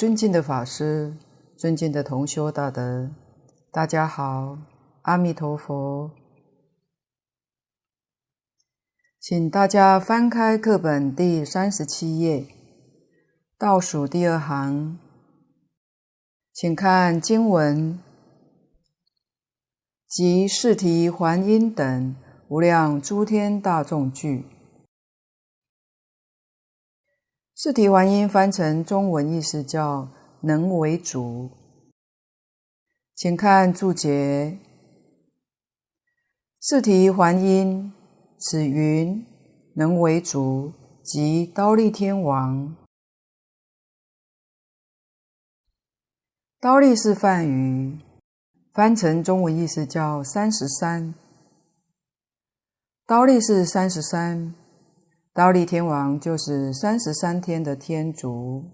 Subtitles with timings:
[0.00, 1.14] 尊敬的法师，
[1.58, 3.10] 尊敬的同修大德，
[3.70, 4.56] 大家好，
[5.02, 6.10] 阿弥陀佛。
[9.20, 12.46] 请大家翻开课本第三十七页，
[13.58, 14.98] 倒数第二行，
[16.54, 18.00] 请看经文：
[20.08, 22.16] 及释提桓因等
[22.48, 24.46] 无量诸天大众聚。
[27.62, 30.08] 四提桓因翻成中文意思叫
[30.40, 31.50] “能为主”，
[33.14, 34.58] 请看注解
[36.58, 37.92] ：“四提桓因，
[38.38, 39.26] 此云
[39.74, 40.72] 能为主，
[41.04, 42.74] 即刀利天王。
[46.60, 47.98] 刀利是梵语，
[48.72, 51.14] 翻成中文意思叫三十三。
[53.04, 54.54] 刀利是三十三。”
[55.32, 58.64] 忉利天王就是三十三天的天竺，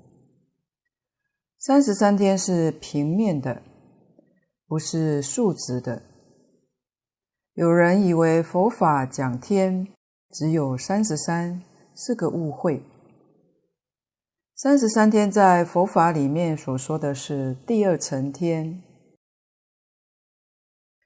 [1.58, 3.62] 三十三天是平面的，
[4.66, 6.02] 不是竖直的。
[7.52, 9.86] 有人以为佛法讲天
[10.30, 11.62] 只有三十三，
[11.94, 12.82] 是个误会。
[14.54, 18.82] 三十三天在佛法里面所说的是第二层天，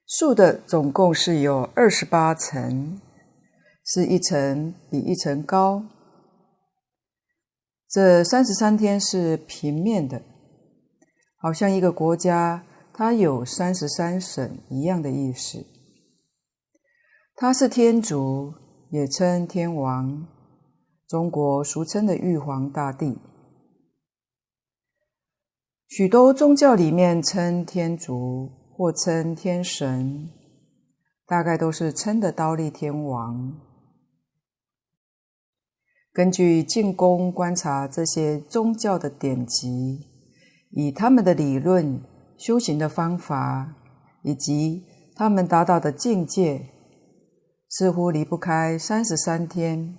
[0.07, 3.01] 竖的总共是有二十八层。
[3.93, 5.83] 是一层比一层高。
[7.89, 10.23] 这三十三天是平面的，
[11.37, 15.67] 好像一个国家它有三十三省一样的意思。
[17.35, 18.55] 他是天竺，
[18.91, 20.25] 也称天王，
[21.09, 23.19] 中国俗称的玉皇大帝。
[25.89, 30.31] 许多宗教里面称天竺或称天神，
[31.27, 33.53] 大概都是称的刀利天王。
[36.13, 40.09] 根据进宫观察这些宗教的典籍，
[40.71, 42.03] 以他们的理论、
[42.37, 43.77] 修行的方法，
[44.25, 44.85] 以及
[45.15, 46.67] 他们达到的境界，
[47.69, 49.97] 似乎离不开三十三天。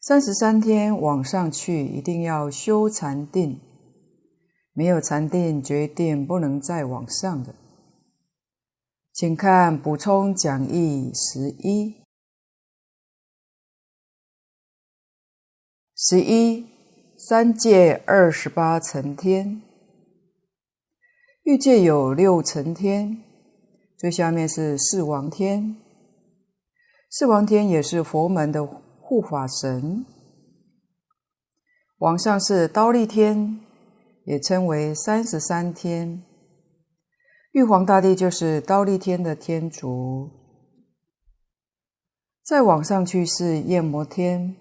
[0.00, 3.60] 三十三天往上去，一定要修禅定，
[4.72, 7.56] 没有禅定，决定不能再往上的。
[9.12, 12.05] 请看补充讲义十一。
[15.98, 16.66] 十一，
[17.16, 19.62] 三界二十八层天，
[21.44, 23.22] 欲界有六层天，
[23.96, 25.74] 最下面是四王天。
[27.08, 30.04] 四王天也是佛门的护法神。
[31.96, 33.58] 往上是刀利天，
[34.26, 36.22] 也称为三十三天。
[37.52, 40.30] 玉皇大帝就是刀利天的天竺。
[42.44, 44.56] 再往上去是焰摩天。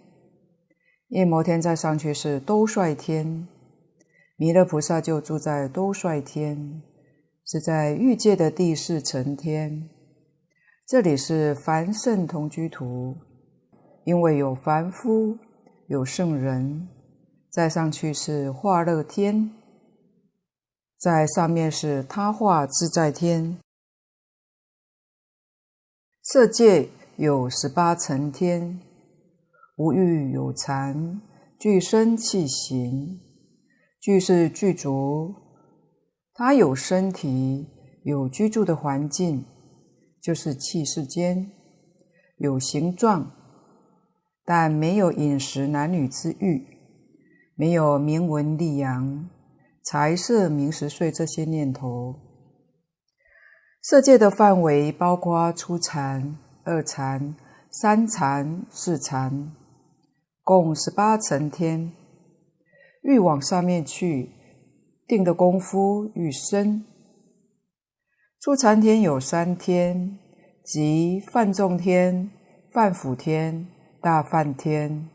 [1.15, 3.47] 夜摩天再上去是兜率天，
[4.35, 6.81] 弥勒菩萨就住在兜率天，
[7.45, 9.89] 是在欲界的第四层天。
[10.85, 13.15] 这里是凡圣同居土，
[14.03, 15.37] 因为有凡夫，
[15.87, 16.85] 有圣人。
[17.49, 19.49] 再上去是化乐天，
[20.99, 23.57] 在上面是他化自在天。
[26.21, 28.81] 色界有十八层天。
[29.77, 31.21] 无欲有禅，
[31.59, 33.19] 具身气形，
[33.99, 35.35] 具是具足，
[36.33, 37.67] 它有身体，
[38.03, 39.43] 有居住的环境，
[40.21, 41.51] 就是气世间，
[42.37, 43.33] 有形状，
[44.45, 46.65] 但没有饮食男女之欲，
[47.55, 49.29] 没有名闻利养、
[49.83, 52.15] 财色名食睡这些念头。
[53.81, 57.35] 色界的范围包括初禅、二禅、
[57.69, 59.51] 三禅、四禅。
[60.45, 61.91] 共十八层天，
[63.01, 64.29] 愈往上面去，
[65.07, 66.85] 定的功夫愈深。
[68.39, 70.19] 初禅天有三天，
[70.63, 72.29] 即梵众天、
[72.71, 73.67] 梵辅天、
[73.99, 75.09] 大梵天。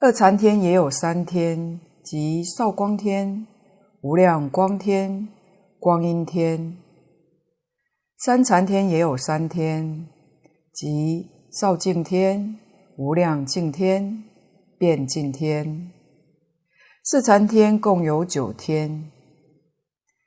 [0.00, 3.46] 二禅天也有三天，即少光天、
[4.00, 5.28] 无量光天、
[5.78, 6.76] 光音天。
[8.16, 10.08] 三禅天也有三天，
[10.72, 12.58] 即少净天。
[12.98, 14.24] 无量净天、
[14.76, 15.92] 遍净天，
[17.04, 19.12] 四禅天共有九天，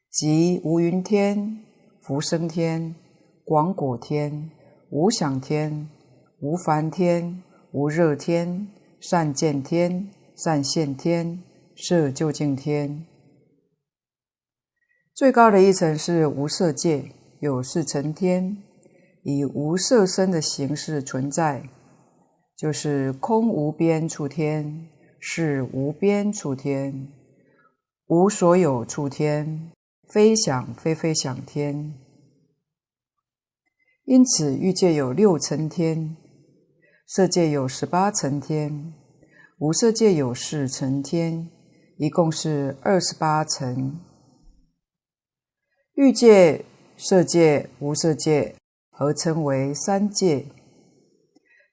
[0.09, 1.65] 即无云天、
[1.99, 2.95] 福生天、
[3.43, 4.49] 广果天、
[4.89, 5.89] 无想天、
[6.39, 8.65] 无烦天、无热天、
[9.01, 11.43] 善见天、善现天、
[11.75, 13.05] 摄究竟天。
[15.13, 18.63] 最高的一层是无色界，有四层天，
[19.23, 21.63] 以无色身的形式存在。
[22.61, 24.87] 就是空无边处天、
[25.19, 27.07] 是无边处天，
[28.05, 29.71] 无所有处天，
[30.07, 31.95] 非想非非想天。
[34.03, 36.15] 因此，欲界有六层天，
[37.07, 38.93] 色界有十八层天，
[39.57, 41.49] 无色界有四层天，
[41.97, 43.99] 一共是二十八层。
[45.95, 46.63] 欲界、
[46.95, 48.55] 色界、无色界
[48.91, 50.45] 合称为三界。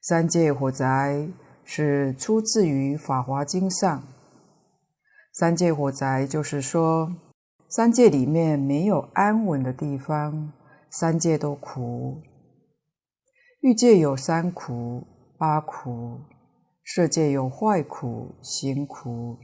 [0.01, 1.27] 三界火宅
[1.65, 4.01] 是出自于《法华经》上。
[5.33, 7.13] 三界火宅就是说，
[7.67, 10.53] 三界里面没有安稳的地方，
[10.89, 12.21] 三界都苦。
[13.59, 15.05] 欲界有三苦、
[15.37, 16.21] 八苦；
[16.85, 19.37] 色界有坏苦、行苦；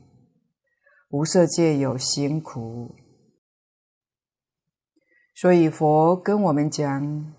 [1.09, 2.95] 无色界有行苦。
[5.35, 7.33] 所以佛跟我们讲，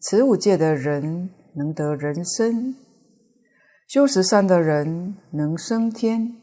[0.00, 2.74] 此五界的人能得人身，
[3.86, 6.36] 修十善的人能升天。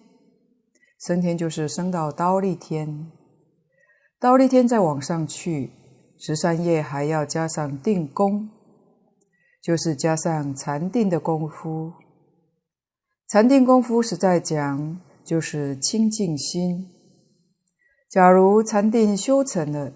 [1.00, 3.12] 升天就是升到刀利天，
[4.19, 5.71] 刀利天再往上去，
[6.18, 8.50] 十三业还要加上定功，
[9.62, 11.94] 就是加上禅定的功夫。
[13.27, 16.90] 禅定功夫实在讲，就是清净心。
[18.09, 19.94] 假如禅定修成了，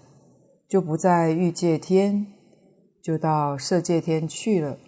[0.68, 2.26] 就不在欲界天，
[3.02, 4.78] 就到色界天去了。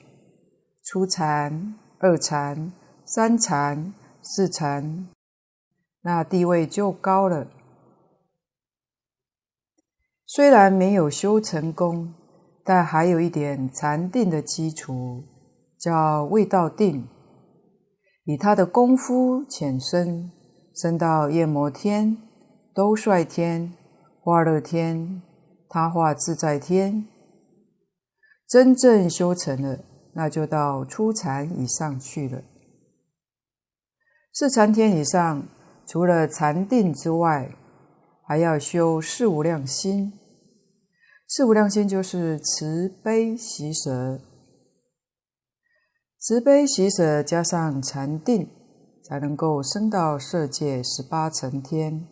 [0.85, 2.71] 初禅、二禅、
[3.07, 5.09] 三禅、四禅，
[6.03, 7.47] 那地位就高了。
[10.27, 12.13] 虽然没有修成功，
[12.63, 15.25] 但还有一点禅定的基础，
[15.79, 17.09] 叫味道定。
[18.25, 20.31] 以他的功夫浅深，
[20.75, 22.19] 升到夜摩天、
[22.75, 23.73] 兜率天、
[24.21, 25.23] 化乐天。
[25.67, 27.07] 他化自在天，
[28.47, 29.79] 真正修成了，
[30.15, 32.43] 那就到初禅以上去了。
[34.33, 35.47] 四禅天以上，
[35.87, 37.55] 除了禅定之外，
[38.23, 40.13] 还要修四无量心。
[41.27, 44.21] 四无量心就是慈悲喜舍，
[46.19, 48.49] 慈悲喜舍加上禅定，
[49.03, 52.07] 才能够升到色界十八层天。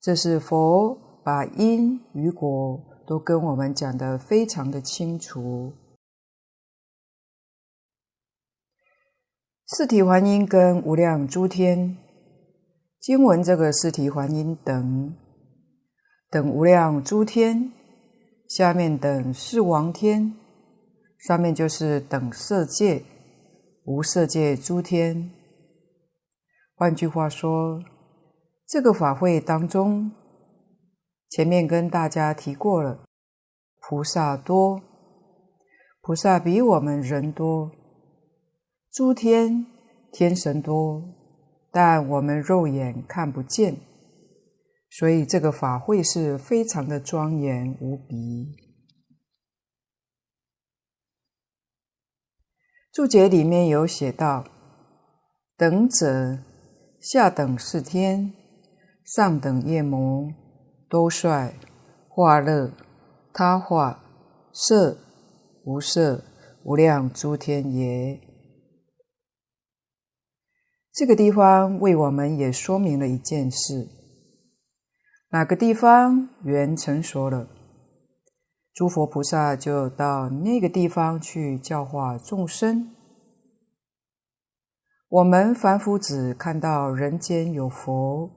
[0.00, 5.72] 这是佛把因与果都跟我们讲得非常的清楚。
[9.64, 11.96] 四体还音跟无量诸天
[13.00, 15.16] 经文，这个四体还音等
[16.28, 17.72] 等无量诸天，
[18.46, 20.34] 下面等四王天，
[21.16, 23.02] 上面就是等色界、
[23.84, 25.30] 无色界诸天。
[26.74, 27.82] 换句话说。
[28.70, 30.10] 这个法会当中，
[31.28, 33.04] 前面跟大家提过了，
[33.80, 34.82] 菩萨多，
[36.00, 37.70] 菩萨比我们人多，
[38.90, 39.66] 诸天
[40.12, 41.02] 天神多，
[41.70, 43.76] 但我们肉眼看不见，
[44.90, 48.56] 所以这个法会是非常的庄严无比。
[52.92, 54.44] 注解里面有写到，
[55.56, 56.38] 等者
[57.00, 58.34] 下等是天。
[59.04, 60.30] 上等夜魔，
[60.88, 61.52] 都率、
[62.08, 62.72] 化乐、
[63.32, 64.02] 他化、
[64.52, 64.96] 色、
[65.64, 66.24] 无色、
[66.64, 68.20] 无量诸天也。
[70.92, 73.88] 这个地方为我们也说明了一件事：
[75.30, 77.48] 哪个地方缘成熟了，
[78.72, 82.94] 诸佛菩萨就到那个地方去教化众生。
[85.08, 88.30] 我们凡夫只看到人间有佛。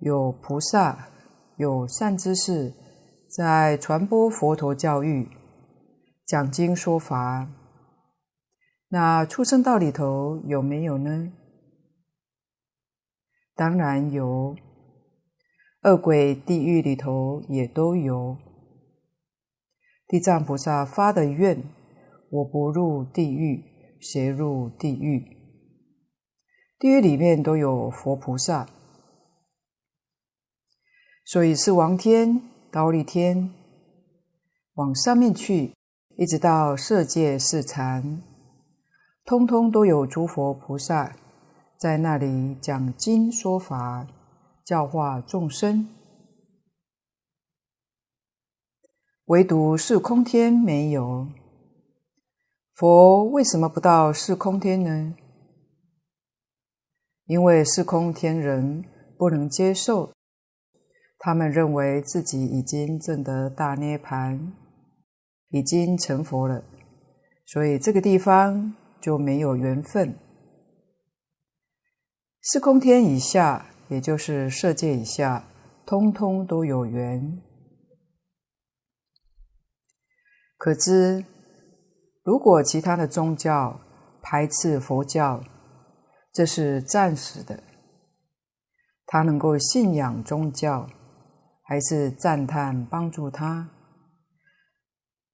[0.00, 1.08] 有菩萨，
[1.58, 2.72] 有善知识，
[3.28, 5.28] 在传播佛陀教育、
[6.24, 7.50] 讲经说法。
[8.90, 11.32] 那畜生道里头有没有呢？
[13.56, 14.54] 当然有。
[15.82, 18.36] 饿鬼地狱里头也都有。
[20.06, 21.60] 地藏菩萨发的愿：
[22.30, 23.64] 我不入地狱，
[24.00, 25.24] 谁入地狱？
[26.78, 28.68] 地狱里面都有佛菩萨。
[31.30, 33.52] 所以是王天、高利天，
[34.76, 35.74] 往上面去，
[36.16, 38.22] 一直到色界四禅，
[39.26, 41.14] 通通都有诸佛菩萨
[41.76, 44.06] 在那里讲经说法，
[44.64, 45.90] 教化众生。
[49.26, 51.28] 唯独是空天没有。
[52.72, 55.14] 佛为什么不到四空天呢？
[57.26, 58.82] 因为四空天人
[59.18, 60.10] 不能接受。
[61.18, 64.52] 他们认为自己已经证得大涅槃，
[65.48, 66.62] 已经成佛了，
[67.44, 70.16] 所以这个地方就没有缘分。
[72.42, 75.44] 四空天以下，也就是色界以下，
[75.84, 77.42] 通通都有缘。
[80.56, 81.24] 可知，
[82.22, 83.80] 如果其他的宗教
[84.22, 85.42] 排斥佛教，
[86.32, 87.62] 这是暂时的。
[89.06, 90.86] 他能够信仰宗教，
[91.68, 93.68] 还是赞叹帮助他。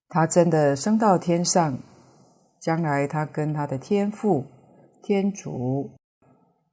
[0.09, 1.79] 他真的升到天上，
[2.61, 4.45] 将来他跟他的天父、
[5.01, 5.93] 天主，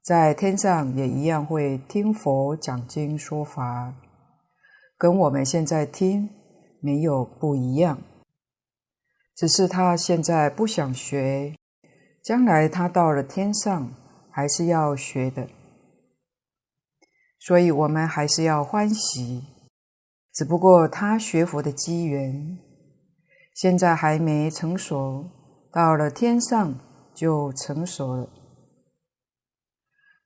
[0.01, 3.93] 在天上也一样会听佛讲经说法，
[4.97, 6.27] 跟我们现在听
[6.81, 8.01] 没有不一样，
[9.35, 11.55] 只是他现在不想学，
[12.23, 13.93] 将来他到了天上
[14.31, 15.47] 还是要学的，
[17.39, 19.43] 所以我们还是要欢喜，
[20.33, 22.57] 只不过他学佛的机缘
[23.53, 25.25] 现在还没成熟，
[25.71, 26.73] 到了天上
[27.13, 28.29] 就成熟了。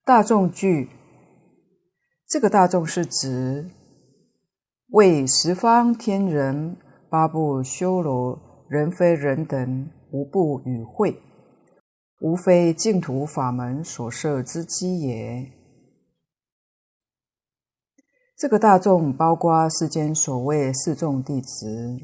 [0.05, 0.89] 大众句，
[2.29, 3.71] 这个大众是指
[4.89, 6.77] 为十方天人、
[7.09, 11.19] 八部修罗、人非人等无不与会，
[12.21, 15.51] 无非净土法门所设之机也。
[18.37, 21.97] 这个大众包括世间所谓四众弟子，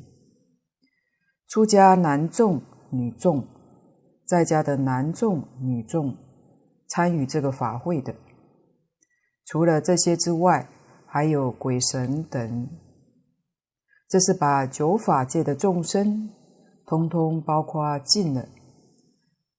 [1.47, 2.61] 出家男众、
[2.91, 3.45] 女众，
[4.25, 6.17] 在家的男众、女众。
[6.93, 8.13] 参与这个法会的，
[9.45, 10.67] 除了这些之外，
[11.05, 12.67] 还有鬼神等。
[14.09, 16.29] 这是把九法界的众生，
[16.85, 18.45] 通通包括尽了。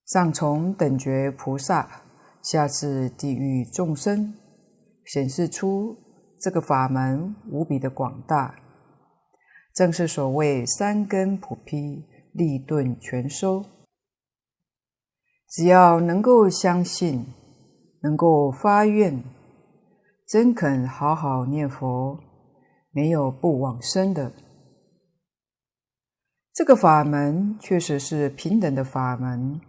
[0.05, 2.02] 上从等觉菩萨，
[2.43, 4.35] 下至地狱众生，
[5.07, 5.97] 显示出
[6.43, 8.57] 这个法门无比的广大。
[9.73, 13.65] 正是所谓三根普披，利钝全收。
[15.49, 17.27] 只要能够相信，
[18.03, 19.23] 能够发愿，
[20.27, 22.19] 真肯好好念佛，
[22.91, 24.33] 没有不往生的。
[26.53, 29.61] 这个法门确实是平等的法门，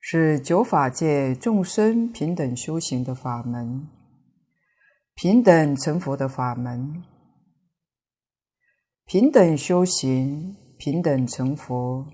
[0.00, 3.88] 是九法界众生平等修行的法门，
[5.14, 7.04] 平等成佛的法门，
[9.04, 12.06] 平等修行，平等成佛。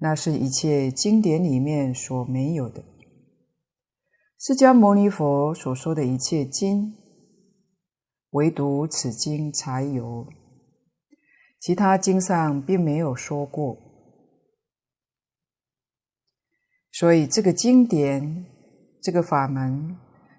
[0.00, 2.84] 那是一切经典里面所没有的。
[4.38, 6.94] 释迦牟尼佛所说的一切经，
[8.30, 10.28] 唯独此经才有，
[11.58, 13.76] 其他经上并没有说过。
[16.92, 18.46] 所以这个经典，
[19.02, 19.98] 这个法门，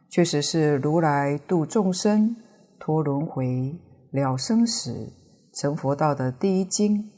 [0.09, 2.35] 确实是如来度众生、
[2.79, 3.79] 脱轮回、
[4.11, 5.13] 了生死、
[5.53, 7.11] 成佛道的第一经。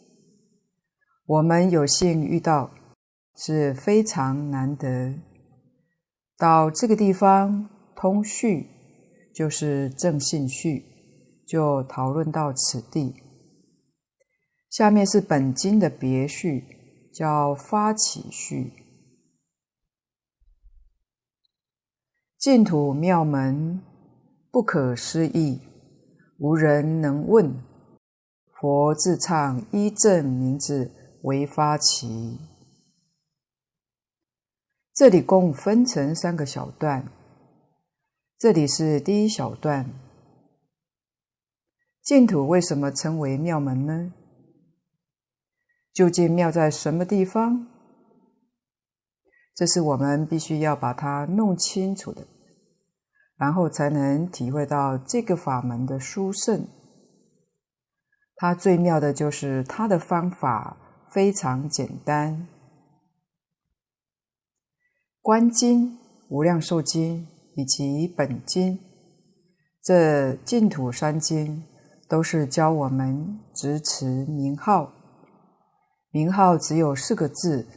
[1.26, 2.72] 我们有幸遇到，
[3.38, 5.16] 是非常难得。
[6.38, 8.68] 到这个地方通序，
[9.34, 10.84] 就是正信序，
[11.48, 13.16] 就讨论到此地。
[14.70, 16.66] 下面是本经的别序，
[17.14, 18.74] 叫发起序。
[22.42, 23.80] 净土妙门
[24.50, 25.60] 不可思议，
[26.40, 27.54] 无人能问。
[28.60, 30.92] 佛自唱一正名字。
[31.22, 32.40] 为发起，
[34.92, 37.12] 这里共分成三个小段。
[38.40, 39.88] 这里是第一小段。
[42.02, 44.12] 净土为什么称为妙门呢？
[45.94, 47.68] 究竟妙在什么地方？
[49.54, 52.26] 这是我们必须要把它弄清楚的，
[53.42, 56.68] 然后才能体会到这个法门的殊胜。
[58.36, 60.78] 它最妙的就是它的方法。
[61.14, 62.34] 非常简单，
[65.22, 65.90] 《观经》
[66.30, 68.80] 《无量寿经》以及本经，
[69.84, 71.66] 这净土三经
[72.08, 74.94] 都是教我们执持名号。
[76.12, 77.68] 名号只有四个字：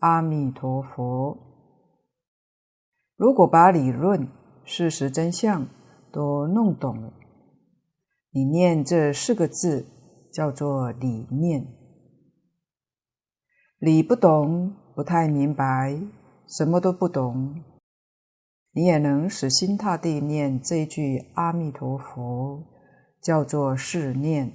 [0.00, 1.38] 阿弥陀佛。
[3.16, 4.26] 如果把理论、
[4.64, 5.66] 事实、真相
[6.12, 7.12] 都弄懂了，
[8.30, 9.86] 你念这四个字
[10.32, 11.66] 叫做理念。
[13.78, 16.00] 理不懂，不太明白，
[16.46, 17.62] 什么都不懂，
[18.72, 22.64] 你也能死心塌地念这句阿弥陀佛，
[23.20, 24.52] 叫做是念。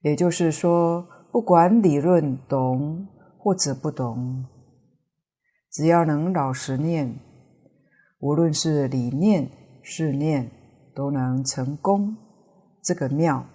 [0.00, 3.06] 也就是说，不管理论懂
[3.38, 4.46] 或者不懂，
[5.70, 7.20] 只要能老实念，
[8.20, 9.50] 无论是理念、
[9.82, 10.50] 事念，
[10.94, 12.16] 都能成功。
[12.82, 13.46] 这个妙，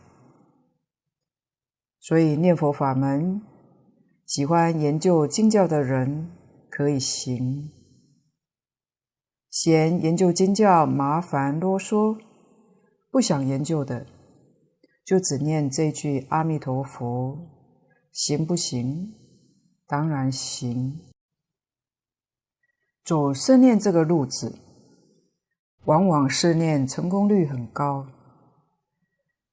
[2.00, 3.42] 所以念佛法门。
[4.26, 6.32] 喜欢研究经教的人
[6.70, 7.72] 可以行，
[9.52, 12.20] 嫌研究经教麻烦啰嗦，
[13.12, 14.08] 不想研究的，
[15.06, 17.38] 就只念这句阿弥陀佛，
[18.12, 19.14] 行不行？
[19.86, 21.00] 当然行。
[23.04, 24.58] 走圣念这个路子，
[25.86, 28.08] 往往试念成功率很高。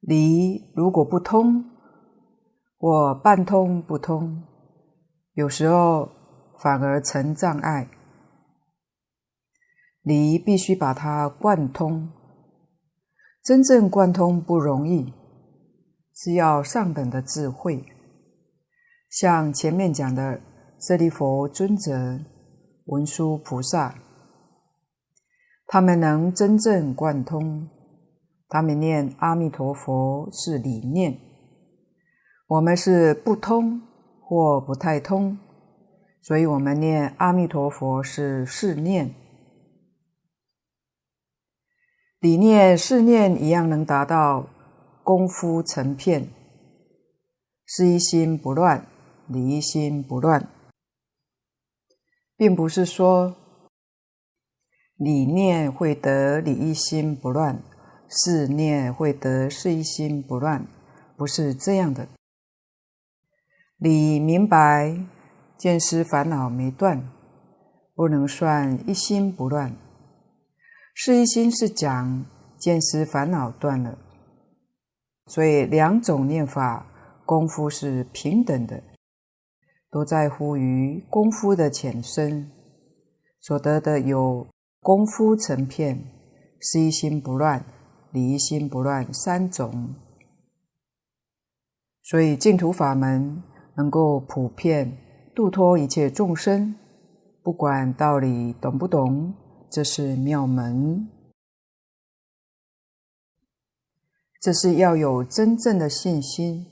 [0.00, 1.64] 理如果不通，
[2.78, 4.42] 或半通不通，
[5.34, 6.08] 有时候
[6.58, 7.88] 反而成障碍。
[10.02, 12.10] 理必须把它贯通，
[13.44, 15.12] 真正贯通不容易，
[16.14, 17.84] 是要上等的智慧。
[19.08, 20.40] 像前面讲的
[20.80, 21.92] 舍利弗尊者、
[22.86, 23.94] 文殊菩萨，
[25.72, 27.66] 他们能真正贯通，
[28.46, 31.18] 他们念阿弥陀佛是理念，
[32.46, 33.80] 我们是不通
[34.20, 35.38] 或不太通，
[36.20, 39.14] 所以我们念阿弥陀佛是事念。
[42.20, 44.46] 理念、事念一样，能达到
[45.02, 46.28] 功夫成片，
[47.64, 48.86] 是一心不乱，
[49.26, 50.46] 理一心不乱，
[52.36, 53.34] 并不是说
[55.02, 57.60] 理念会得理一心不乱，
[58.08, 60.64] 事念会得事一心不乱，
[61.16, 62.06] 不是这样的。
[63.78, 64.96] 理明白，
[65.58, 67.02] 见思烦恼没断，
[67.96, 69.76] 不能算一心不乱。
[70.94, 72.24] 事一心是讲
[72.56, 73.98] 见思烦恼断了，
[75.26, 76.86] 所以两种念法
[77.26, 78.80] 功夫是平等的，
[79.90, 82.52] 都在乎于功夫的浅深，
[83.40, 84.46] 所得的有
[84.82, 85.96] 功夫成片，
[86.60, 87.64] 事一心不乱，
[88.10, 89.94] 理一心不乱三种。
[92.02, 93.40] 所以净土法门
[93.76, 94.98] 能够普遍
[95.36, 96.74] 度脱一切众生，
[97.44, 99.32] 不管道理懂不懂。
[99.70, 101.08] 这是妙门，
[104.40, 106.66] 这是要有真正的信心，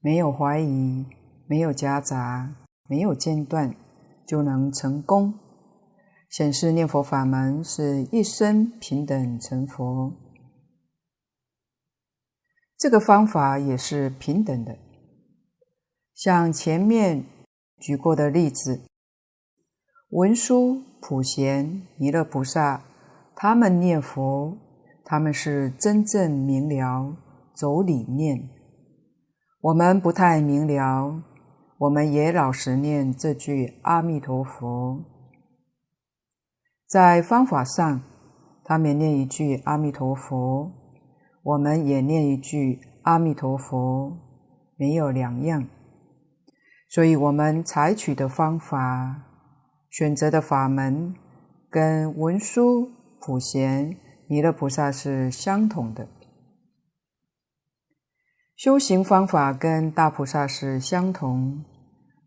[0.00, 1.04] 没有怀疑，
[1.46, 2.56] 没有夹杂，
[2.88, 3.76] 没有间断，
[4.26, 5.34] 就能成功。
[6.34, 10.12] 显示念佛法门是一生平等成佛，
[12.76, 14.76] 这个方法也是平等的。
[16.12, 17.24] 像前面
[17.78, 18.82] 举过的例子，
[20.08, 20.82] 文殊。
[21.00, 22.82] 普贤、弥勒菩萨，
[23.36, 24.56] 他们念佛，
[25.04, 27.14] 他们是真正明了，
[27.54, 28.48] 走理念。
[29.60, 31.22] 我们不太明了，
[31.76, 35.13] 我们也老实念这句阿弥陀佛。
[36.94, 38.02] 在方法上，
[38.62, 40.70] 他们念一句阿弥陀佛，
[41.42, 44.16] 我们也念一句阿弥陀佛，
[44.76, 45.66] 没有两样。
[46.88, 49.24] 所以，我们采取的方法。
[49.90, 51.16] 选择的法门
[51.68, 53.96] 跟文殊、普贤、
[54.28, 56.06] 弥勒菩萨是相同的，
[58.54, 61.64] 修行方法跟大菩萨是相同。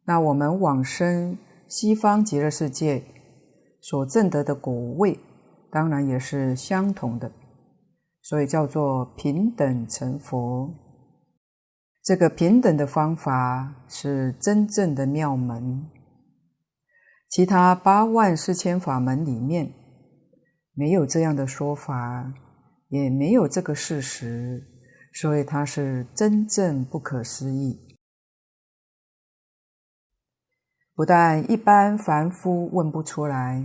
[0.04, 1.38] 那我们往生
[1.70, 3.02] 西方极乐世界
[3.82, 5.18] 所证得的果位，
[5.72, 7.32] 当然也是相同的，
[8.22, 10.74] 所以叫做平等成佛。
[12.04, 15.90] 这个平等的方法是真正的妙门。
[17.30, 19.74] 其他八万四千法门里面，
[20.74, 22.34] 没有这样的说法，
[22.88, 24.64] 也没有这个事实，
[25.14, 27.87] 所以它是真正不可思议。
[30.98, 33.64] 不但一般凡夫问不出来，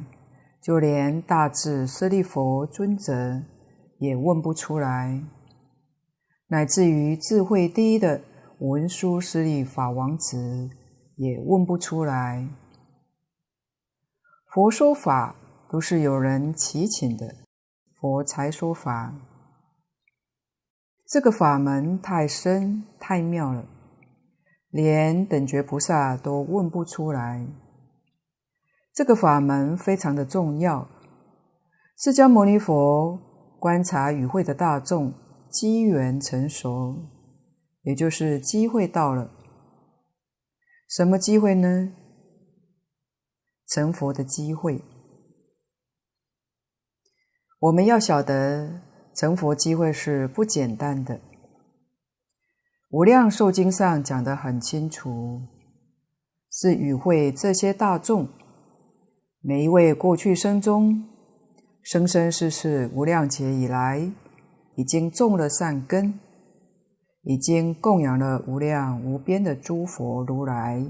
[0.61, 3.43] 就连大智舍利佛尊者
[3.99, 5.25] 也问不出来，
[6.49, 8.21] 乃至于智慧第一的
[8.59, 10.69] 文殊师利法王子
[11.17, 12.47] 也问不出来。
[14.53, 15.35] 佛说法
[15.71, 17.35] 都是有人祈请的，
[17.99, 19.15] 佛才说法。
[21.09, 23.65] 这个法门太深太妙了，
[24.73, 27.47] 连等觉菩萨都问不出来。
[28.95, 30.89] 这个法门非常的重要。
[31.97, 33.17] 释迦牟尼佛
[33.61, 35.13] 观察与会的大众
[35.51, 36.97] 机缘成熟，
[37.83, 39.31] 也就是机会到了。
[40.89, 41.93] 什么机会呢？
[43.69, 44.83] 成佛的机会，
[47.61, 48.83] 我们要晓得
[49.15, 51.15] 成佛机会是不简单的。
[52.93, 55.41] 《无量寿经》上讲得很清楚，
[56.51, 58.29] 是与会这些大众，
[59.41, 61.09] 每一位过去生中，
[61.81, 64.13] 生生世世无量劫以来，
[64.77, 66.21] 已经种了善根，
[67.23, 70.87] 已经供养了无量无边的诸佛如来。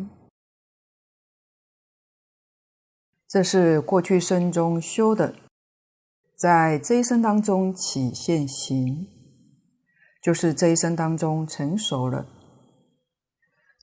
[3.29, 5.37] 这是过去生中修的，
[6.37, 9.07] 在这一生当中起现行，
[10.23, 12.27] 就是这一生当中成熟了。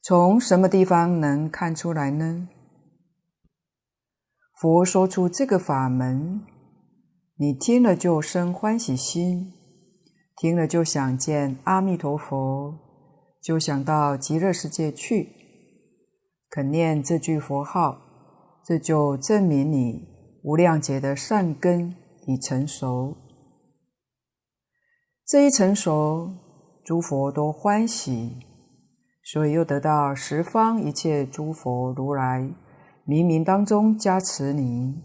[0.01, 2.47] 从什么地方能看出来呢？
[4.59, 6.41] 佛说出这个法门，
[7.35, 9.53] 你听了就生欢喜心，
[10.37, 12.73] 听了就想见阿弥陀佛，
[13.41, 15.29] 就想到极乐世界去，
[16.49, 17.97] 肯念这句佛号，
[18.65, 20.07] 这就证明你
[20.43, 23.28] 无量劫的善根已成熟。
[25.29, 26.33] 这一成熟，
[26.83, 28.35] 诸佛都欢喜，
[29.23, 32.51] 所以又得到十方一切诸佛如来。
[33.05, 35.03] 冥冥当中加持你，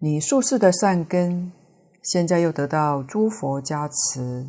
[0.00, 1.50] 你宿世的善根，
[2.02, 4.46] 现在又得到诸佛加持，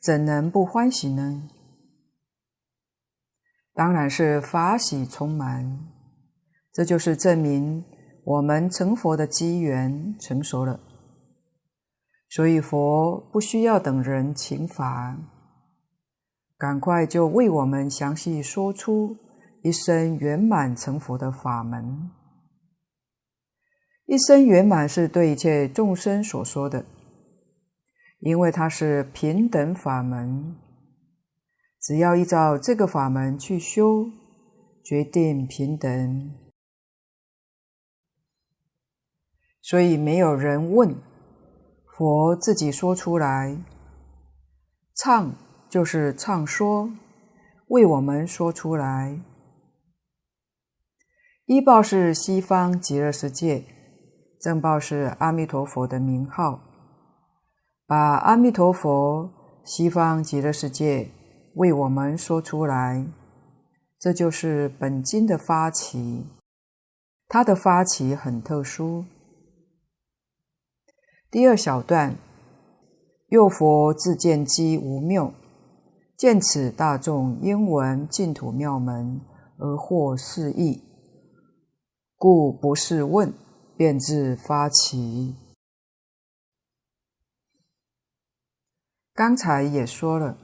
[0.00, 1.48] 怎能不欢喜呢？
[3.74, 5.88] 当然是法喜充满，
[6.72, 7.84] 这就是证明
[8.22, 10.78] 我们成佛的机缘成熟了。
[12.28, 15.18] 所以佛不需要等人请法，
[16.56, 19.16] 赶快就为我们详细说出。
[19.60, 22.12] 一生圆满成佛的法门，
[24.06, 26.86] 一生圆满是对一切众生所说的，
[28.20, 30.56] 因为它是平等法门，
[31.80, 34.06] 只要依照这个法门去修，
[34.84, 36.32] 决定平等。
[39.60, 40.94] 所以没有人问，
[41.98, 43.58] 佛自己说出来，
[44.94, 45.32] 唱
[45.68, 46.88] 就是唱说，
[47.66, 49.18] 为我们说出来。
[51.46, 53.64] 一报是西方极乐世界，
[54.40, 56.60] 正报是阿弥陀佛的名号，
[57.84, 59.28] 把阿弥陀佛
[59.64, 61.10] 西方极乐世界
[61.56, 63.04] 为我们说出来，
[63.98, 66.24] 这就是本经的发起。
[67.26, 69.04] 它的发起很特殊。
[71.30, 72.16] 第二小段，
[73.26, 75.34] 又佛自见机无谬，
[76.16, 79.20] 见此大众应闻净土妙门
[79.58, 80.82] 而获是义。
[82.16, 83.34] 故不是问，
[83.76, 85.36] 便自发起。
[89.12, 90.38] 刚才也说了，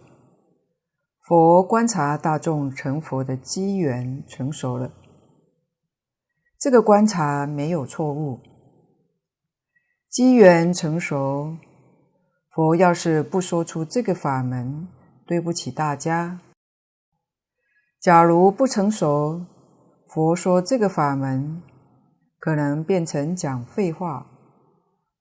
[1.23, 4.93] 佛观察大众成佛的机缘成熟了，
[6.59, 8.39] 这个观察没有错误。
[10.15, 11.57] 机缘成熟，
[12.49, 14.87] 佛要是不说出这个法门，
[15.27, 16.39] 对不起大家。
[18.01, 19.45] 假如不成熟，
[20.07, 21.61] 佛说这个法门
[22.39, 24.29] 可能变成讲废话，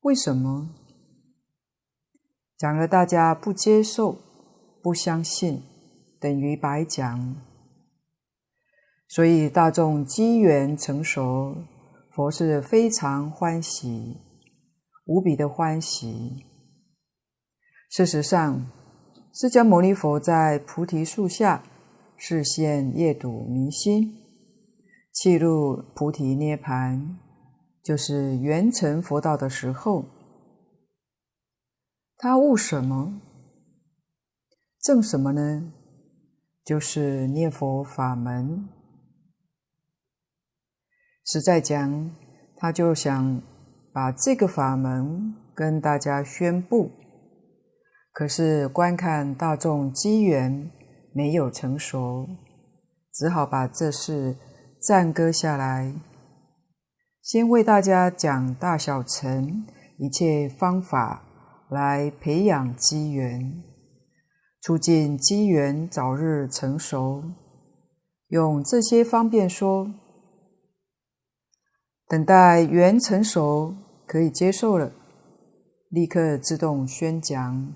[0.02, 0.70] 为什么？
[2.56, 4.16] 讲了大家不接受、
[4.84, 5.64] 不相信，
[6.20, 7.36] 等于白讲。
[9.08, 11.56] 所以大众机缘成熟，
[12.12, 14.18] 佛是非常欢喜，
[15.06, 16.46] 无比的欢喜。
[17.90, 18.70] 事实上，
[19.34, 21.64] 释迦牟尼佛在菩提树下
[22.18, 24.20] 示现夜睹明星。
[25.12, 27.18] 契入菩提涅槃，
[27.84, 30.06] 就是圆成佛道的时候。
[32.18, 33.22] 他悟什么？
[34.82, 35.72] 证什么呢？
[36.66, 38.68] 就是念佛法门。
[41.26, 42.16] 实在讲，
[42.56, 43.42] 他就想
[43.94, 46.92] 把这个法门跟大家宣布。
[48.12, 50.72] 可是观看大众机缘
[51.14, 52.28] 没有成熟，
[53.14, 54.36] 只好把这事。
[54.86, 55.96] 暂搁下来，
[57.22, 59.66] 先为大家讲大小乘
[59.98, 61.24] 一切方法
[61.70, 63.64] 来培养机缘，
[64.60, 67.24] 促进机缘早日成熟。
[68.28, 69.90] 用这些方便说，
[72.10, 73.74] 等待缘成熟
[74.06, 74.92] 可以接受了，
[75.90, 77.74] 立刻自动宣讲。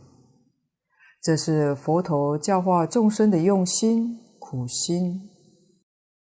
[1.21, 5.29] 这是佛陀教化众生的用心苦心。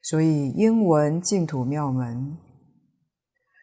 [0.02, 2.36] 所以英文净土妙门，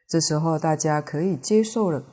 [0.07, 2.03] 这时候大家可以接受了，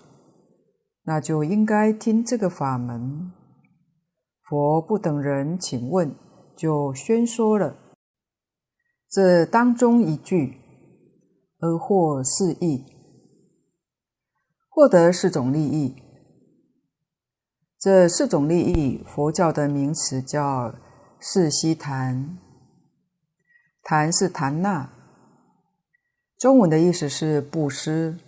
[1.04, 3.30] 那就应该听这个法门。
[4.42, 6.12] 佛不等人请问，
[6.56, 7.76] 就宣说了。
[9.08, 10.56] 这当中一句，
[11.60, 12.84] 而获是义，
[14.76, 15.94] 获得四种利益。
[17.80, 20.74] 这四种利益，佛教的名词叫
[21.18, 22.36] 四悉檀。
[23.82, 24.92] 檀是檀那，
[26.36, 28.18] 中文的意思是布施，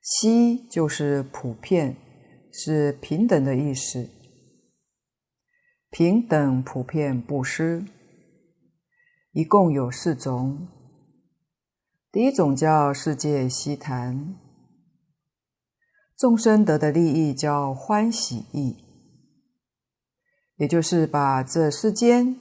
[0.00, 1.96] 悉就是普遍，
[2.52, 4.08] 是平等的意思，
[5.90, 7.84] 平等普遍布施，
[9.32, 10.68] 一共有四种。
[12.12, 14.36] 第一种叫世界悉檀，
[16.16, 18.76] 众生得的利益叫欢喜益，
[20.56, 22.36] 也就是把这世间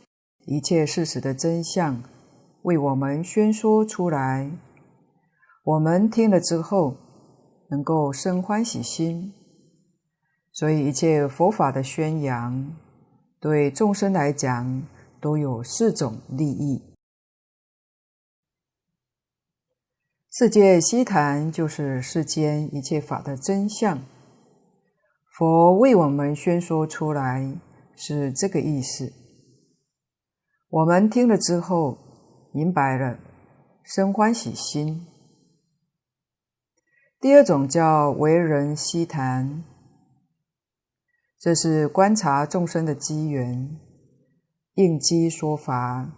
[0.46, 2.04] 一切事实的真相
[2.62, 4.52] 为我们宣说出来，
[5.64, 6.96] 我们听了之后
[7.72, 9.34] 能够生欢喜心。
[10.52, 12.76] 所以一切佛法的宣扬，
[13.40, 14.84] 对众生来讲
[15.20, 16.93] 都有四种利益。
[20.36, 24.02] 世界悉谈就是世间一切法的真相，
[25.32, 27.56] 佛为我们宣说出来
[27.96, 29.14] 是这个意思。
[30.70, 32.00] 我们听了之后
[32.52, 33.20] 明白了，
[33.84, 35.06] 生欢喜心。
[37.20, 39.64] 第二种叫为人悉谈，
[41.40, 43.80] 这是观察众生的机缘，
[44.74, 46.10] 应机说法。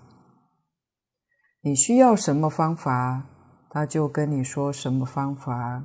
[1.60, 3.32] 你需要什么方法？
[3.76, 5.84] 他就跟你说什么方法，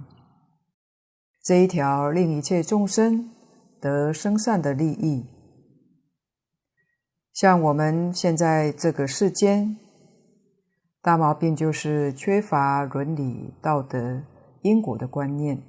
[1.43, 3.29] 这一条令一切众生
[3.81, 5.27] 得生善的利益。
[7.33, 9.77] 像我们现在这个世间，
[11.03, 14.23] 大毛病就是缺乏伦理道德、
[14.63, 15.61] 因果的观念，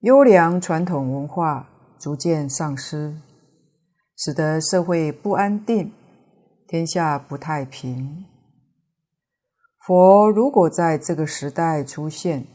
[0.00, 3.14] 优良传统文化逐渐丧失，
[4.16, 5.92] 使得社会不安定，
[6.66, 8.29] 天下不太平。
[9.80, 12.46] 佛如果在这个时代出现，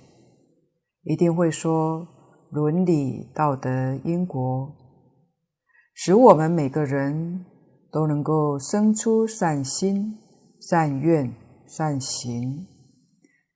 [1.01, 2.07] 一定会说
[2.51, 3.69] 伦理、道德、
[4.03, 4.71] 因果，
[5.95, 7.43] 使我们每个人
[7.91, 10.19] 都能够生出善心、
[10.61, 11.35] 善愿、
[11.67, 12.67] 善行，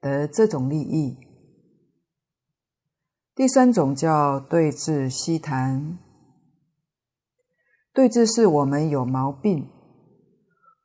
[0.02, 1.16] 得这种利益。
[3.36, 6.00] 第三种叫对治西谈，
[7.94, 9.70] 对治是我们有毛病，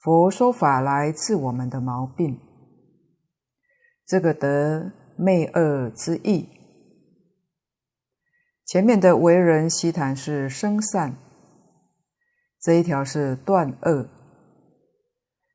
[0.01, 2.38] 佛说法来治我们的毛病。
[4.07, 6.49] 这个得灭恶之意。
[8.67, 11.17] 前面的为人悉谈是生善，
[12.61, 14.09] 这一条是断恶，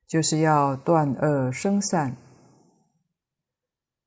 [0.07, 2.15] 就是要断恶生善。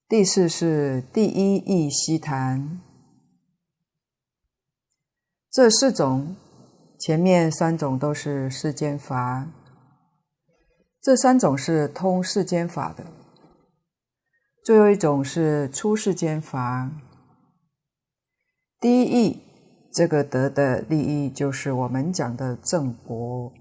[0.09, 2.81] 第四是第一义悉谈，
[5.51, 6.37] 这四种
[6.99, 9.49] 前面三种都是世间法，
[11.01, 13.05] 这三种是通世间法的。
[14.63, 16.89] 最后一种是出世间法。
[18.79, 19.43] 第一义，
[19.93, 23.53] 这个得的利益就是我们讲的正果，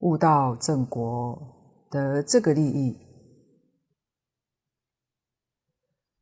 [0.00, 2.98] 悟道正果得这个利益。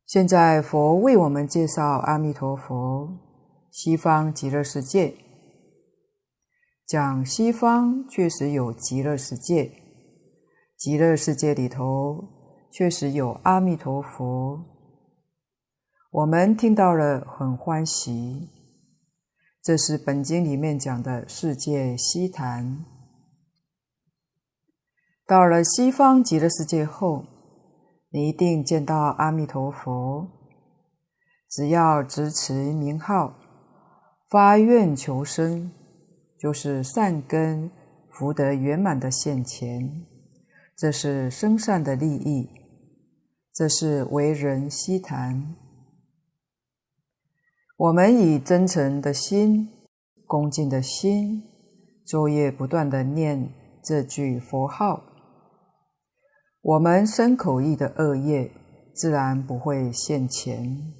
[0.05, 3.09] 现在佛为我们介绍阿弥陀佛，
[3.71, 5.15] 西方极乐世界，
[6.85, 9.69] 讲西方确实有极乐世界，
[10.77, 12.41] 极乐世界里头。
[12.73, 14.65] 确实有阿弥陀佛，
[16.09, 18.49] 我们听到了很欢喜。
[19.61, 22.83] 这是本经里面讲的世界西谈。
[25.27, 27.27] 到了西方极乐世界后，
[28.09, 30.27] 你一定见到阿弥陀佛。
[31.47, 33.35] 只要执持名号，
[34.31, 35.71] 发愿求生，
[36.39, 37.69] 就是善根
[38.09, 40.07] 福德圆满的现前，
[40.75, 42.49] 这是生善的利益。
[43.53, 45.55] 这是为人悉谈。
[47.77, 49.69] 我们以真诚的心、
[50.25, 51.43] 恭敬的心，
[52.07, 55.03] 昼夜不断地念这句佛号，
[56.61, 58.51] 我们身口意的恶业
[58.95, 60.93] 自然不会现前，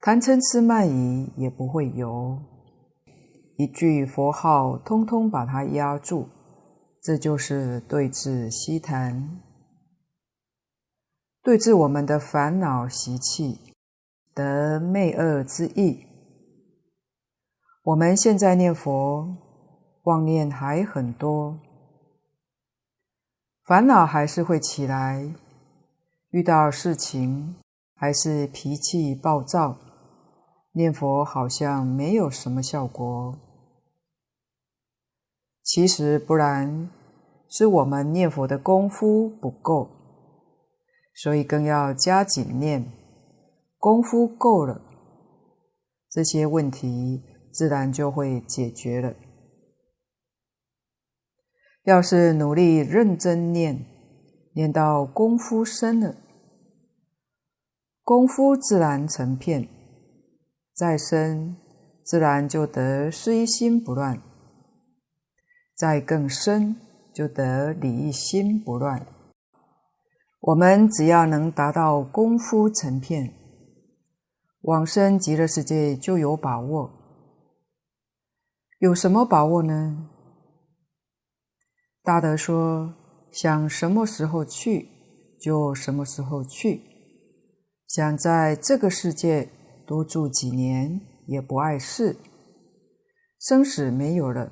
[0.00, 2.38] 贪嗔痴慢疑也不会有。
[3.56, 6.28] 一句佛号，通通把它压住，
[7.00, 9.40] 这就是对治悉谈。
[11.42, 13.58] 对治我们的烦恼习气，
[14.32, 16.06] 得灭恶之意。
[17.82, 19.36] 我们现在念佛，
[20.04, 21.58] 妄念还很多，
[23.64, 25.34] 烦恼还是会起来，
[26.30, 27.56] 遇到事情
[27.96, 29.76] 还是脾气暴躁，
[30.70, 33.36] 念佛好像没有什么效果。
[35.64, 36.88] 其实不然，
[37.48, 40.01] 是我们念佛的功夫不够。
[41.22, 42.84] 所以更要加紧念，
[43.78, 44.82] 功夫够了，
[46.10, 49.14] 这些问题自然就会解决了。
[51.84, 53.86] 要是努力认真念，
[54.54, 56.16] 念到功夫深了，
[58.02, 59.68] 功夫自然成片，
[60.74, 61.56] 再深
[62.04, 64.20] 自然就得事一心不乱，
[65.76, 66.74] 再更深
[67.14, 69.06] 就得理一心不乱。
[70.44, 73.32] 我们只要能达到功夫成片，
[74.62, 76.90] 往生极乐世界就有把握。
[78.80, 80.08] 有什么把握呢？
[82.02, 82.92] 大德说，
[83.30, 84.88] 想什么时候去，
[85.40, 86.80] 就什么时候去；
[87.86, 89.48] 想在这个世界
[89.86, 92.16] 多住几年，也不碍事。
[93.38, 94.50] 生死没有了，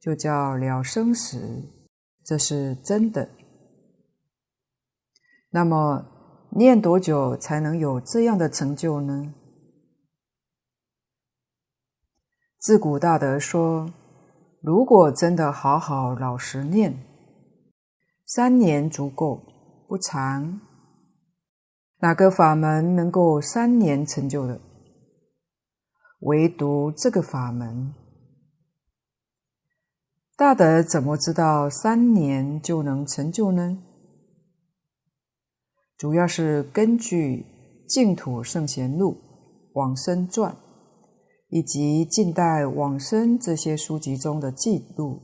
[0.00, 1.62] 就叫了生死，
[2.24, 3.28] 这是真的。
[5.52, 6.06] 那么，
[6.50, 9.34] 念多久才能有这样的成就呢？
[12.58, 13.90] 自古大德说，
[14.60, 17.04] 如果真的好好老实念，
[18.26, 19.42] 三年足够，
[19.88, 20.60] 不长。
[21.98, 24.60] 哪个法门能够三年成就的？
[26.20, 27.94] 唯独这个法门。
[30.36, 33.82] 大德怎么知道三年就能成就呢？
[36.00, 37.44] 主要是根据
[37.86, 39.12] 《净土圣贤录》
[39.74, 40.50] 《往生传》
[41.50, 45.20] 以及近代往生这些书籍中的记录，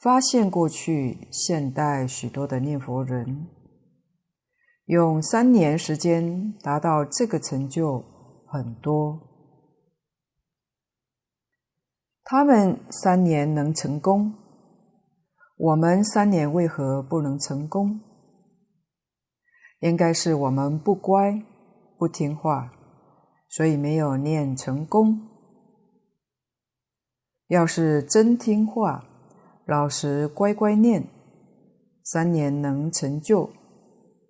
[0.00, 3.48] 发现过去现代许多的念佛人，
[4.86, 8.02] 用三年时间达到这个成就
[8.46, 9.20] 很多。
[12.24, 14.32] 他们三年能成功，
[15.58, 18.00] 我们三年为何不能成功？
[19.80, 21.42] 应该是我们不乖，
[21.98, 22.70] 不听话，
[23.48, 25.20] 所以没有念成功。
[27.48, 29.04] 要是真听话，
[29.66, 31.08] 老实乖乖念，
[32.04, 33.50] 三年能成就，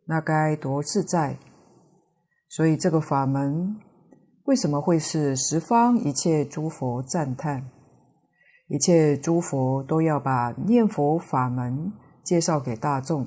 [0.07, 1.37] 那该多自在！
[2.49, 3.77] 所以这个法门
[4.45, 7.71] 为什么会是十方一切诸佛赞叹？
[8.69, 11.93] 一切诸佛都要把念佛法门
[12.25, 13.27] 介绍给大众，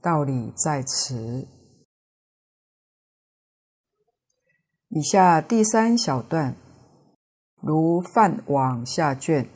[0.00, 1.46] 道理在此。
[4.96, 6.54] 以下第三小段，
[7.60, 9.48] 如梵往下卷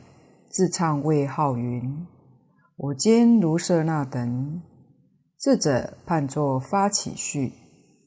[0.49, 2.05] 自唱谓号云
[2.75, 4.61] ：“我今如舍那等，
[5.39, 7.53] 智者判作发起序，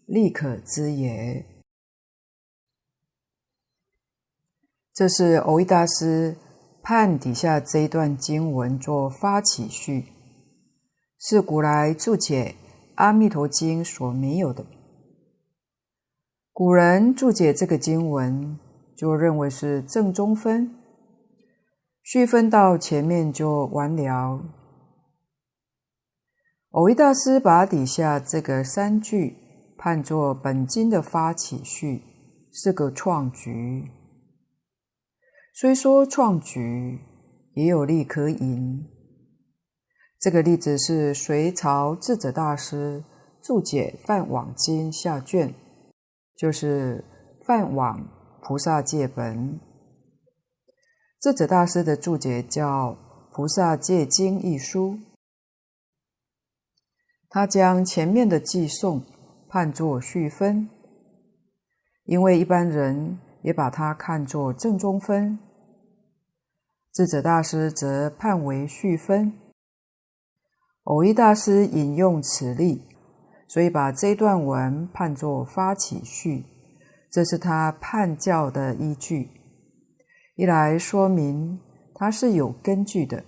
[0.04, 1.46] 立可知也。”
[4.92, 6.36] 这是蕅益大师
[6.82, 10.04] 判底下这一段经文做发起序，
[11.18, 12.56] 是古来注解
[12.96, 14.66] 《阿弥陀经》所没有的。
[16.54, 18.58] 古人注解这个经文，
[18.94, 20.74] 就认为是正中分，
[22.02, 24.44] 序分到前面就完了。
[26.70, 29.34] 蕅益大师把底下这个三句
[29.78, 32.02] 判作本经的发起序，
[32.52, 33.90] 是个创举。
[35.54, 37.00] 虽说创举，
[37.54, 38.86] 也有利可引。
[40.20, 43.02] 这个例子是隋朝智者大师
[43.42, 45.54] 注解《梵网经》下卷。
[46.36, 47.04] 就是
[47.46, 48.08] 梵网
[48.42, 49.60] 菩萨戒本，
[51.20, 52.90] 智者大师的注解叫
[53.32, 54.98] 《菩萨戒经》一书，
[57.28, 59.02] 他将前面的偈颂
[59.48, 60.68] 判作序分，
[62.04, 65.38] 因为一般人也把它看作正中分，
[66.92, 69.38] 智者大师则判为序分。
[70.84, 72.82] 偶一大师引用此例。
[73.52, 76.42] 所以把这段文判作发起序，
[77.10, 79.28] 这是他判教的依据。
[80.36, 81.60] 一来说明
[81.94, 83.22] 他是有根据的，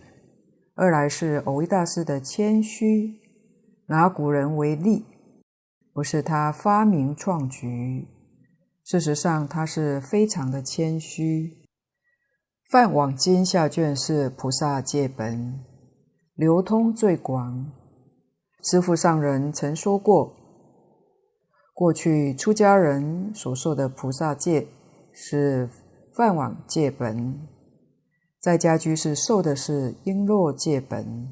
[0.77, 3.21] 二来是蕅益大师的谦虚，
[3.89, 5.05] 拿古人为例，
[5.93, 8.09] 不是他发明创举。
[8.83, 11.53] 事实上，他是非常的谦虚。
[12.71, 15.63] 梵网经下卷是菩萨戒本，
[16.35, 17.84] 流通最广。
[18.67, 20.35] 师父上人曾说过，
[21.75, 24.67] 过去出家人所受的菩萨戒
[25.13, 25.69] 是
[26.15, 27.47] 梵网戒本，
[28.41, 31.29] 在家居士受的是璎珞戒本。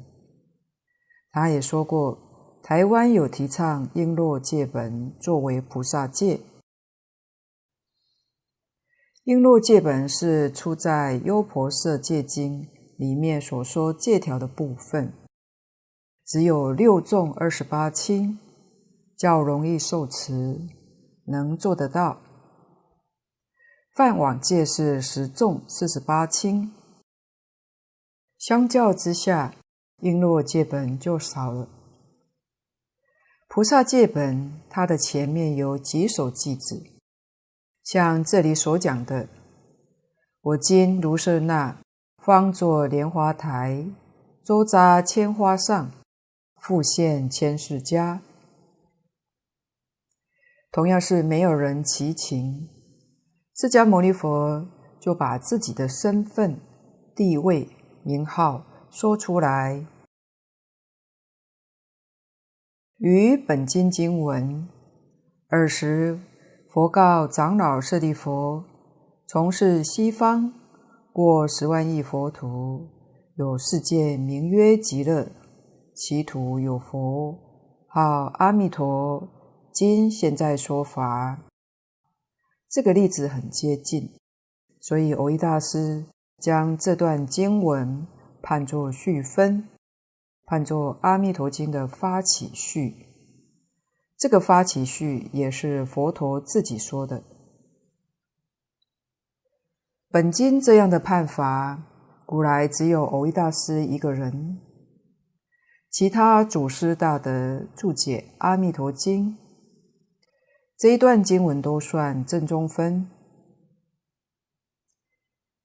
[1.31, 6.39] 他也说过，台湾有提倡璎珞戒本作为菩萨戒。
[9.25, 12.61] 璎珞戒本是出在《优婆塞戒经》
[12.97, 15.11] 里面所说戒条的部分。
[16.33, 18.39] 只有六众二十八轻，
[19.15, 20.61] 较容易受持，
[21.27, 22.23] 能做得到。
[23.93, 26.71] 饭网戒是十众四十八轻，
[28.39, 29.53] 相较之下，
[30.01, 31.69] 璎珞戒本就少了。
[33.47, 36.81] 菩萨戒本，它的前面有几首偈子，
[37.83, 39.27] 像这里所讲的
[40.41, 41.77] ：“我今如是那，
[42.17, 43.85] 方作莲花台，
[44.43, 45.91] 周匝千花上。”
[46.63, 48.21] 复现千世家，
[50.71, 52.69] 同样是没有人齐情，
[53.53, 54.65] 释迦牟尼佛
[54.97, 56.57] 就把自己的身份、
[57.13, 57.67] 地位、
[58.05, 59.85] 名号说出来。
[62.97, 64.65] 于本经经文，
[65.49, 66.17] 尔时
[66.71, 68.63] 佛告长老舍利弗：
[69.27, 70.53] 从事西方
[71.11, 72.87] 过十万亿佛土，
[73.35, 75.29] 有世界名曰极乐，
[75.95, 77.37] 其土有佛，
[77.87, 79.27] 号阿弥陀。
[79.71, 81.45] 今现在说法，
[82.69, 84.11] 这个例子很接近，
[84.79, 86.05] 所以蕅益大师
[86.37, 88.05] 将这段经文
[88.41, 89.67] 判作序分。
[90.45, 93.07] 判作《阿弥陀经》的发起序，
[94.17, 97.23] 这个发起序也是佛陀自己说的。
[100.09, 101.81] 本经这样的判法，
[102.25, 104.59] 古来只有蕅益大师一个人，
[105.93, 109.29] 其他祖师大德注解《阿弥陀经》
[110.75, 113.07] 这一段经文都算正中分，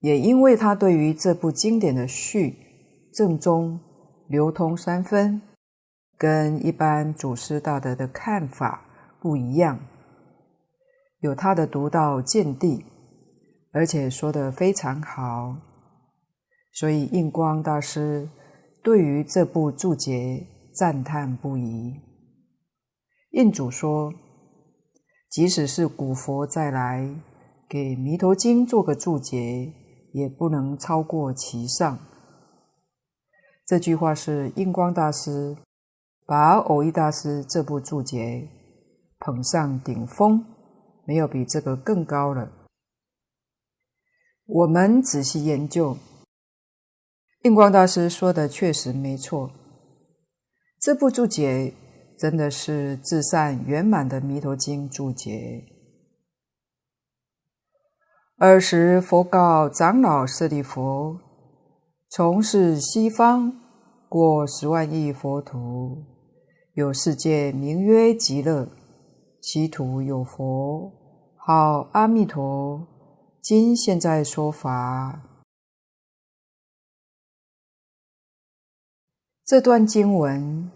[0.00, 2.58] 也因为他对于这部经典的序
[3.14, 3.80] 正中。
[4.28, 5.40] 流通三分，
[6.18, 8.84] 跟一般祖师大德的看法
[9.22, 9.80] 不一样，
[11.20, 12.84] 有他的独到见地，
[13.72, 15.56] 而且说得非常好，
[16.72, 18.28] 所以印光大师
[18.88, 21.94] 对于这部注解赞叹不已。
[23.32, 24.14] 印祖说，
[25.28, 27.14] 即使是古佛再来
[27.68, 29.70] 给《弥陀经》做个注解，
[30.14, 31.98] 也不能超过其上。
[33.66, 35.54] 这句话是印光大师
[36.24, 38.48] 把偶益大师这部注解
[39.18, 40.42] 捧上顶峰，
[41.04, 42.50] 没有比这个更高了。
[44.46, 45.94] 我们仔细研究，
[47.42, 49.50] 印光大师说的确实没错，
[50.80, 51.72] 这部注解
[52.18, 55.64] 真的是至善圆满的《弥陀经》注解。
[58.38, 61.18] 尔时佛告长老舍利弗。
[62.10, 63.52] 从是西方
[64.08, 66.04] 过十万亿佛土，
[66.72, 68.66] 有世界名曰极乐，
[69.42, 70.90] 其土有佛，
[71.36, 72.88] 号阿弥陀。
[73.42, 75.27] 今现在说法。
[79.48, 80.70] 这段经文，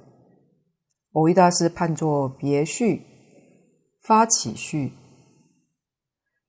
[1.12, 3.02] 蕅益大师判作别序，
[4.00, 4.94] 发起序。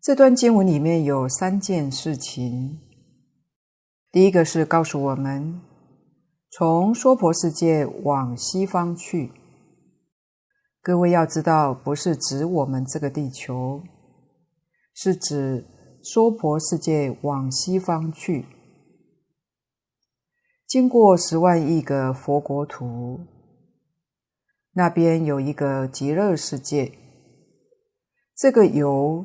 [0.01, 2.79] 这段经文里面有三件事情。
[4.09, 5.59] 第一个是告诉我们，
[6.49, 9.29] 从娑婆世界往西方去。
[10.81, 13.83] 各位要知道，不是指我们这个地球，
[14.95, 15.65] 是指
[16.01, 18.45] 娑婆世界往西方去。
[20.73, 23.19] 经过十万亿个佛国土，
[24.71, 26.91] 那边有一个极乐世界。
[28.35, 29.23] 这个“有”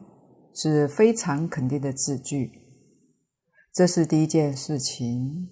[0.54, 2.52] 是非常肯定的字句。
[3.72, 5.48] 这是第一件事情，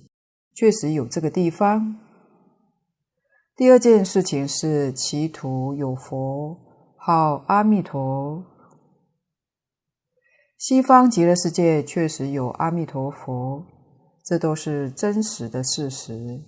[0.52, 1.96] 确实有这个地方。
[3.56, 6.58] 第二件事情是其土有佛，
[6.98, 8.44] 号阿弥陀。
[10.58, 13.64] 西方极乐世界确实有阿弥陀佛，
[14.26, 16.42] 这都是真实的事实。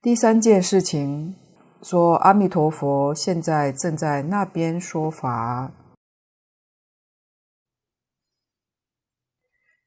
[0.00, 1.34] 第三件事情
[1.82, 5.72] 说，阿弥陀佛现在正在那边说法。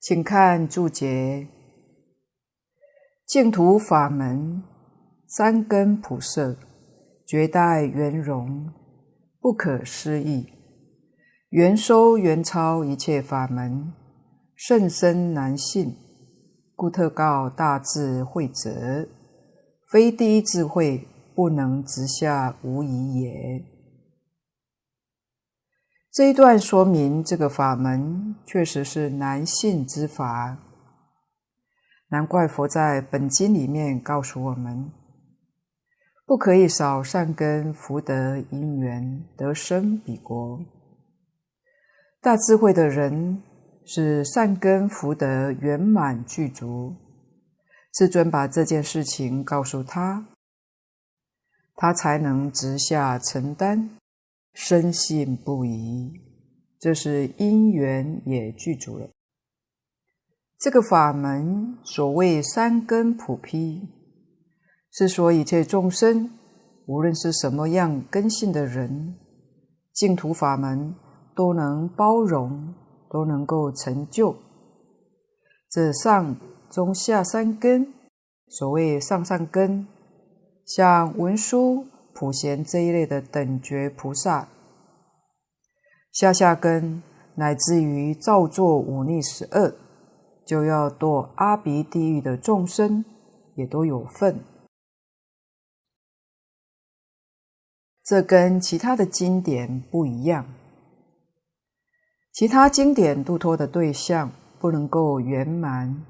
[0.01, 1.47] 请看注解：
[3.25, 4.61] 净土法门，
[5.25, 6.57] 三根普摄，
[7.25, 8.73] 绝代圆融，
[9.39, 10.51] 不可思议，
[11.51, 13.93] 圆收圆超一切法门，
[14.55, 15.95] 甚深难信，
[16.75, 19.07] 故特告大智慧者，
[19.91, 23.65] 非第一智慧，不能直下无疑也。
[26.11, 30.59] 这一段说明，这个法门确实是难信之法，
[32.09, 34.91] 难怪佛在本经里面告诉我们，
[36.25, 40.59] 不可以少善根福德因缘得生彼国。
[42.21, 43.41] 大智慧的人
[43.85, 46.95] 是善根福德圆满具足，
[47.93, 50.27] 世尊把这件事情告诉他，
[51.75, 53.97] 他才能直下承担。
[54.53, 56.11] 深信不疑，
[56.79, 59.09] 这是因缘也具足了。
[60.59, 63.89] 这个法门所谓三根普披，
[64.91, 66.29] 是说一切众生，
[66.85, 69.15] 无论是什么样根性的人，
[69.91, 70.93] 净土法门
[71.35, 72.75] 都能包容，
[73.13, 74.35] 都能够成就。
[75.69, 76.35] 这上
[76.69, 77.93] 中下三根，
[78.47, 79.87] 所谓上上根，
[80.65, 81.85] 像文殊。
[82.15, 84.47] 普贤这一类的等觉菩萨
[86.11, 87.01] 下下根
[87.35, 89.73] 乃至于造作五逆十恶，
[90.45, 93.03] 就要堕阿鼻地狱的众生，
[93.55, 94.41] 也都有份。
[98.03, 100.45] 这跟其他的经典不一样。
[102.33, 106.03] 其他经典度脱的对象不能够圆满，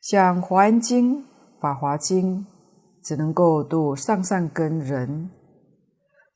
[0.00, 1.16] 像《华严经》
[1.60, 2.38] 《法华经》，
[3.04, 5.30] 只能够度上善根人，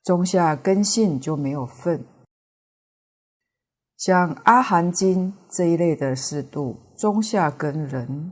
[0.03, 2.05] 中下根性就没有份。
[3.97, 8.31] 像《阿含经》这一类的是度中下根人，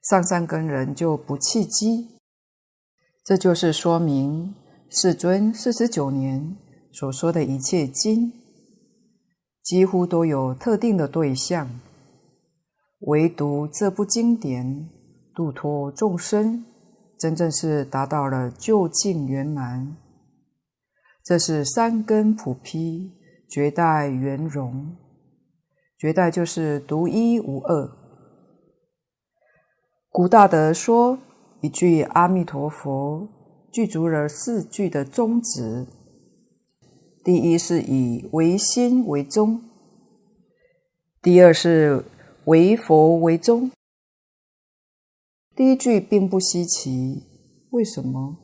[0.00, 2.20] 上善根人就不契机。
[3.24, 4.54] 这就是说明
[4.88, 6.56] 世尊四十九年
[6.92, 8.32] 所说的一切经，
[9.66, 11.68] 几乎都有特定的对象，
[13.00, 14.88] 唯独这部经典
[15.34, 16.64] 度脱众生，
[17.18, 19.96] 真正是达到了究竟圆满。
[21.24, 23.12] 这是三根普披。
[23.48, 24.96] 绝代圆融，
[25.96, 27.88] 绝代就是独一无二。
[30.08, 31.16] 古大德说，
[31.60, 33.28] 一句阿弥陀佛
[33.72, 35.86] 具足了四句的宗旨。
[37.26, 39.60] 第一是以唯心为宗，
[41.20, 42.04] 第二是
[42.44, 43.72] 唯佛为宗。
[45.56, 47.24] 第一句并不稀奇，
[47.70, 48.36] 为什么？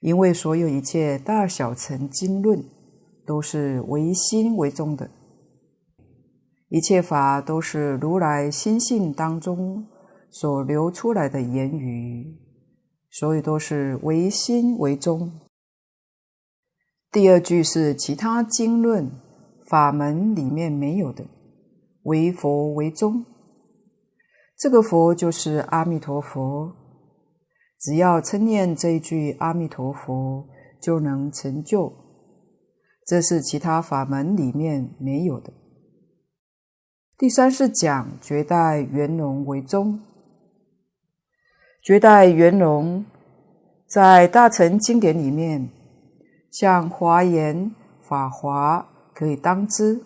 [0.00, 2.60] 因为所有一切大小乘经论。
[3.26, 5.10] 都是唯心为宗的，
[6.68, 9.86] 一切法都是如来心性当中
[10.30, 12.36] 所流出来的言语，
[13.10, 15.40] 所以都是唯心为宗。
[17.14, 19.08] 第二句是其他经论
[19.68, 21.24] 法门里面没有的，
[22.02, 23.24] 唯佛为宗。
[24.58, 26.74] 这个佛就是阿弥陀佛，
[27.78, 30.48] 只要称念这一句阿弥陀佛，
[30.82, 31.92] 就能成就。
[33.06, 35.52] 这是其他法门里面没有的。
[37.16, 40.00] 第三是讲绝代圆融为宗，
[41.80, 43.06] 绝代圆融
[43.86, 45.70] 在大乘经典里面，
[46.54, 50.04] 像华严、法华可以当之，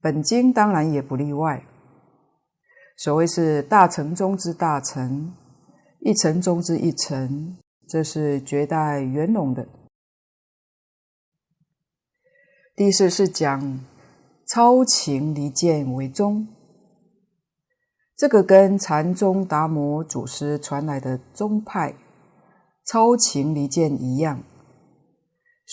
[0.00, 1.66] 本经当然也不例外。
[2.96, 5.34] 所谓是大乘中之大乘，
[5.98, 7.56] 一乘中之一乘，
[7.88, 9.66] 这是绝代圆融的。
[12.76, 13.80] 第四是讲
[14.46, 16.46] 超情离见为宗，
[18.16, 21.96] 这个跟禅宗达摩祖师传来的宗派
[22.86, 24.40] 超情离见一样，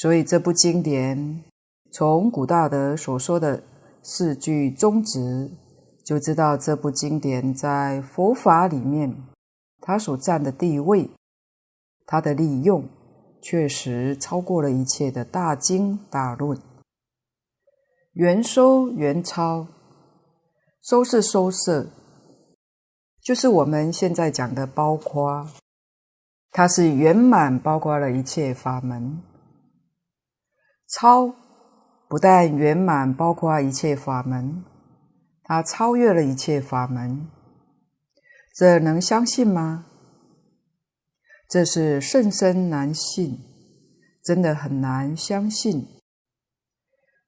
[0.02, 1.44] 所以这部经典
[1.92, 3.62] 从古大德所说的
[4.02, 5.52] 四句宗旨，
[6.06, 9.14] 就知道这部经典在佛法里面
[9.82, 11.10] 它所占的地位，
[12.06, 12.88] 它的利用
[13.42, 16.58] 确实超过了一切的大经大论。
[18.14, 19.68] 圆收圆超，
[20.82, 21.88] 收是收摄，
[23.22, 25.46] 就是我们现在讲的包括，
[26.52, 29.22] 它是圆满包括了一切法门。
[30.90, 31.36] 超
[32.08, 34.64] 不但圆满包括一切法门，
[35.44, 37.28] 它超越了一切法门，
[38.56, 39.86] 这能相信吗？
[41.48, 43.40] 这是甚深难信，
[44.24, 45.88] 真的很难相信。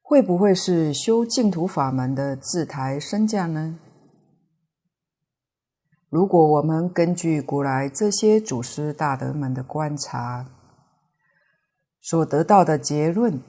[0.00, 3.78] 会不会是修净土法门的自抬身价呢？
[6.10, 10.46] 如果我们根据古来这些祖师大德们的观察
[12.00, 13.40] 所得到的结论，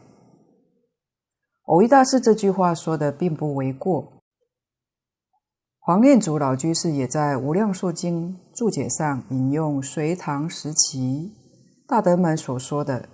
[1.65, 4.21] 蕅益大师这句话说的并不为过。
[5.79, 11.33] 黄念祖老居士也在《无量寿经》注解上引用隋唐时期
[11.87, 13.09] 大德们所说的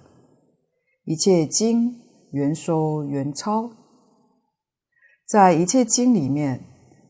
[1.06, 2.08] 一切经。
[2.32, 3.72] 原收原抄，
[5.26, 6.64] 在一切经里面，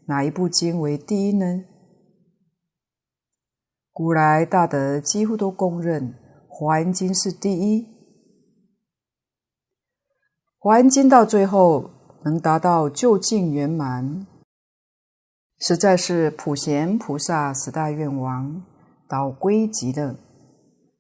[0.07, 1.65] 哪一部经为第一呢？
[3.91, 6.13] 古来大德几乎都公认
[6.47, 7.81] 《华严经》是第一，
[10.61, 11.89] 《华严经》到最后
[12.25, 14.27] 能达到究竟圆满，
[15.57, 18.61] 实在是普贤菩萨十大愿王
[19.07, 20.17] 导归极乐，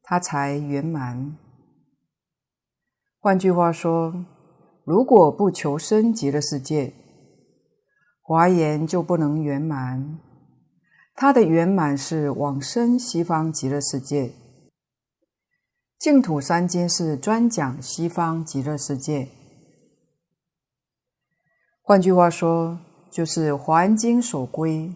[0.01, 1.35] 他才圆满。
[3.19, 4.23] 换句话说，
[4.85, 6.93] 如果不求生极乐世界，
[8.21, 10.19] 华严就不能圆满。
[11.15, 14.31] 它的圆满是往生西方极乐世界。
[15.99, 19.27] 净土三经是专讲西方极乐世界。
[21.89, 22.77] 换句话说，
[23.09, 24.93] 就是华严经所归。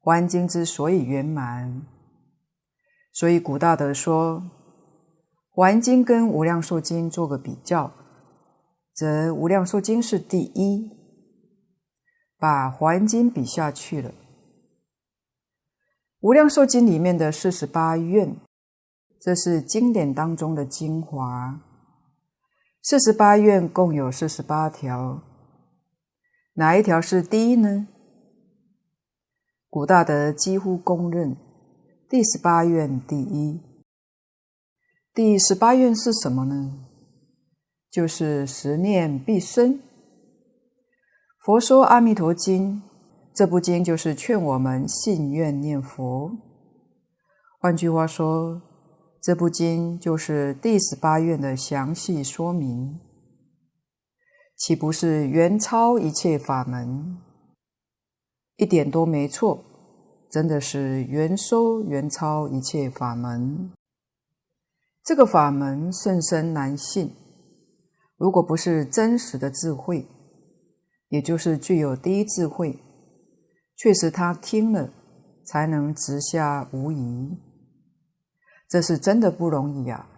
[0.00, 1.82] 华严经之所以圆满，
[3.12, 4.40] 所以古大德说。
[5.50, 7.92] 《华严经》跟《无量寿经》做个比较，
[8.94, 10.90] 则《无量寿经》是第一，
[12.38, 14.08] 把《华严经》比下去了。
[16.20, 18.34] 《无量寿经》里面的四十八愿，
[19.20, 21.60] 这是经典当中的精华。
[22.80, 25.22] 四十八愿共有四十八条，
[26.58, 27.86] 哪一条是第一呢？
[29.70, 31.36] 古大德几乎公认，
[32.10, 33.60] 第十八愿第一。
[35.14, 36.84] 第十八愿是什么呢？
[37.88, 39.78] 就是十念必生。
[41.38, 42.82] 佛说《阿弥陀经》，
[43.32, 46.32] 这部经就是劝我们信愿念佛。
[47.60, 48.60] 换句话说，
[49.22, 52.98] 这部经就是第十八愿的详细说明，
[54.58, 57.16] 岂不是远超一切法门？
[58.56, 59.64] 一点都没错，
[60.28, 63.70] 真的是远收远超一切法门。
[65.04, 67.14] 这个法门甚深难信。
[68.16, 70.04] 如果不是真实的智慧，
[71.08, 72.80] 也就是具有第一智慧，
[73.76, 74.92] 确实他听了
[75.46, 77.38] 才能直下无疑，
[78.68, 80.10] 这是真的不容易啊。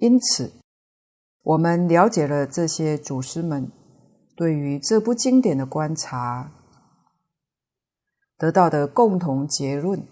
[0.00, 0.59] 因此，
[1.42, 3.70] 我们了解了这些祖师们
[4.36, 6.52] 对于这部经典的观察，
[8.36, 10.02] 得到的共同结论，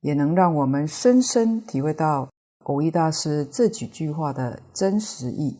[0.00, 2.28] 也能让我们深深体会到。
[2.64, 5.56] 蕅益大师这几句话的真实意，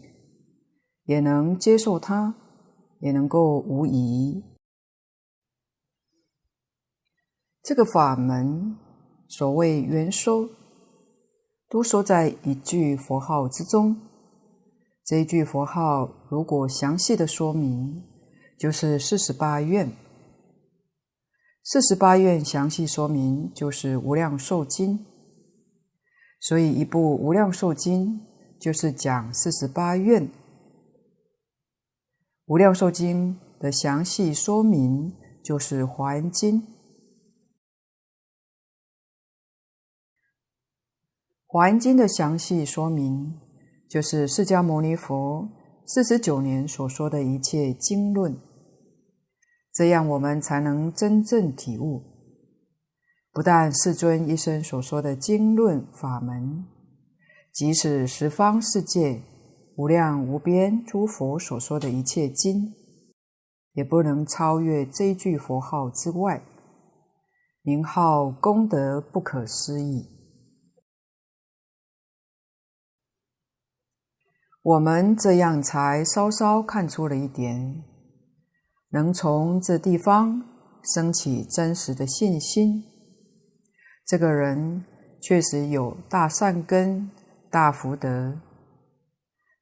[1.04, 2.34] 也能接受它，
[2.98, 4.42] 也能够无疑。
[7.62, 8.76] 这个法门
[9.28, 10.48] 所谓圆收，
[11.68, 13.96] 都收在一句佛号之中。
[15.07, 18.02] 这一句佛号如果详细的说明，
[18.59, 19.88] 就是四十八愿。
[21.62, 25.07] 四十八愿详细说明，就是无量寿经。
[26.40, 28.20] 所以，一部《无量寿经》
[28.61, 30.26] 就是讲四十八愿，
[32.46, 36.61] 《无量寿经》的详细说明就是《华严经》。
[41.46, 43.40] 《华严经》的详细说明
[43.89, 45.49] 就是释迦牟尼佛
[45.84, 48.37] 四十九年所说的一切经论，
[49.72, 52.03] 这样我们才能真正体悟。
[53.32, 56.64] 不但世尊一生所说的经论法门，
[57.53, 59.22] 即使十方世界
[59.76, 62.72] 无量无边诸佛所说的一切经，
[63.74, 66.43] 也不能超越这一句佛号之外，
[67.62, 70.16] 名号功德不可思议。
[74.67, 77.85] 我们这样才稍稍看出了一点，
[78.91, 80.43] 能从这地方
[80.83, 82.83] 升起真实的信心。
[84.05, 84.85] 这个人
[85.23, 87.09] 确实有大善根、
[87.49, 88.41] 大福德，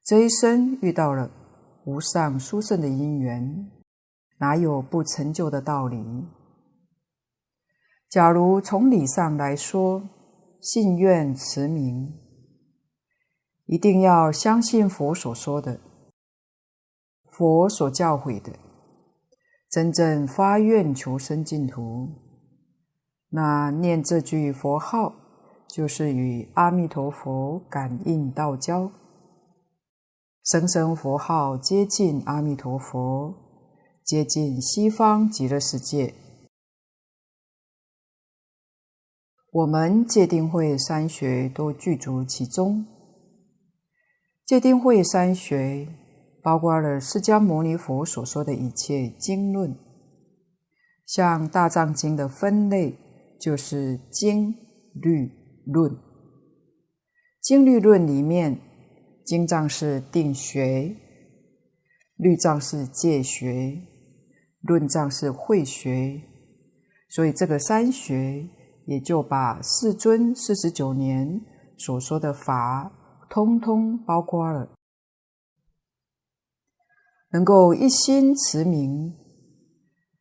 [0.02, 1.30] 这一生遇到了
[1.84, 3.70] 无上殊胜的因缘，
[4.38, 6.02] 哪有不成就的道理？
[8.08, 10.02] 假如从理上来说，
[10.62, 12.10] 信愿持名，
[13.66, 15.80] 一定要相信佛所说的，
[17.30, 18.52] 佛所教诲的，
[19.70, 22.08] 真正发愿求生净土。
[23.30, 25.14] 那念这句佛号，
[25.66, 28.92] 就是与阿弥陀佛感应道交，
[30.44, 33.34] 声声佛号接近阿弥陀佛，
[34.04, 36.14] 接近西方极乐世界。
[39.50, 42.86] 我们戒定慧三学都具足其中。
[44.44, 45.88] 戒定慧三学
[46.42, 49.76] 包括了释迦牟尼佛所说的一切经论，
[51.06, 52.98] 像大藏经的分类。
[53.36, 54.54] 就是经
[54.94, 55.30] 律
[55.66, 55.94] 论，
[57.42, 58.58] 经律论里面，
[59.22, 60.96] 经藏是定学，
[62.16, 63.82] 律藏是戒学，
[64.62, 66.22] 论藏是慧学，
[67.10, 68.48] 所以这个三学
[68.86, 71.42] 也就把世尊四十九年
[71.76, 72.90] 所说的法，
[73.34, 74.70] 通通包括了，
[77.30, 79.12] 能够一心持名，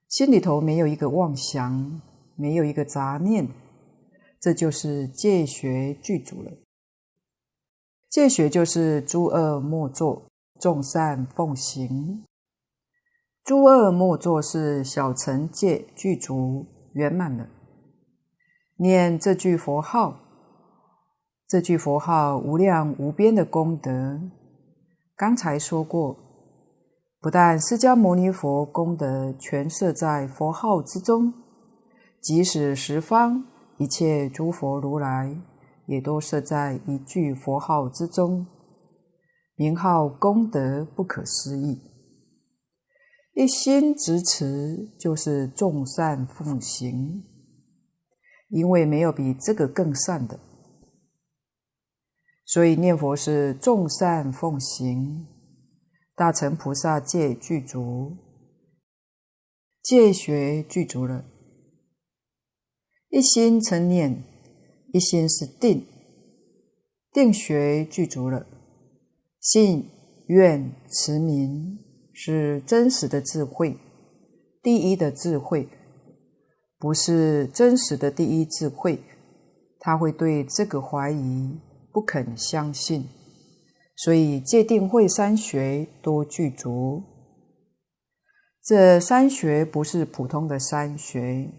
[0.08, 2.02] 心里头没有一个妄想。
[2.36, 3.48] 没有一个杂念，
[4.40, 6.52] 这就是戒学具足了。
[8.10, 10.26] 戒学就是诸恶莫作，
[10.60, 12.26] 众善奉行。
[13.44, 17.48] 诸恶莫作是小乘戒具足圆满了。
[18.78, 20.23] 念这句佛号，
[21.54, 24.20] 这句佛号无量无边的功德。
[25.16, 26.18] 刚才说过，
[27.22, 31.32] 不但释迦牟尼佛功德全摄在佛号之中。
[32.20, 33.46] 即使十方
[33.78, 35.38] 一切诸佛如来，
[35.86, 38.48] 也都摄在一句佛号之中。
[39.54, 41.80] 名号功德不可思议。
[43.36, 47.24] 一心执持就是众善奉行，
[48.50, 50.40] 因为没有比这个更善的，
[52.46, 55.28] 所以念佛是众善奉行，
[56.16, 58.18] 大乘菩萨戒具足，
[59.82, 61.26] 戒学具足了，
[63.10, 64.24] 一心称念，
[64.92, 65.86] 一心是定，
[67.12, 68.46] 定学具足了，
[69.40, 69.90] 信
[70.28, 71.80] 愿持名。
[72.16, 73.76] 是真实的智慧，
[74.62, 75.68] 第一的智慧，
[76.78, 79.02] 不是真实的第一智慧，
[79.80, 81.60] 他会对这个怀疑，
[81.94, 83.08] 不肯相信，
[83.96, 87.04] 所以界定会三学多具足。
[88.64, 91.52] 这三学不是普通的三学，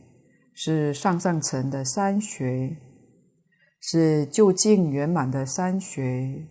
[0.53, 2.76] 是上上层的三学，
[3.80, 6.49] 是究竟圆满的三学，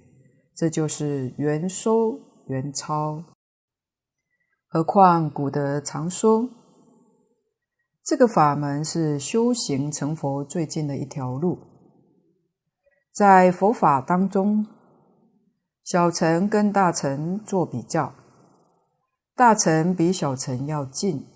[0.56, 2.18] 这就是圆收
[2.48, 3.22] 圆超。
[4.68, 6.50] 何况古德常说，
[8.06, 11.73] 这个法门是修行成佛最近的一条路。
[13.14, 14.66] 在佛法当中，
[15.84, 18.11] 小乘跟大乘做比较，
[19.36, 21.28] 大乘比小乘要近，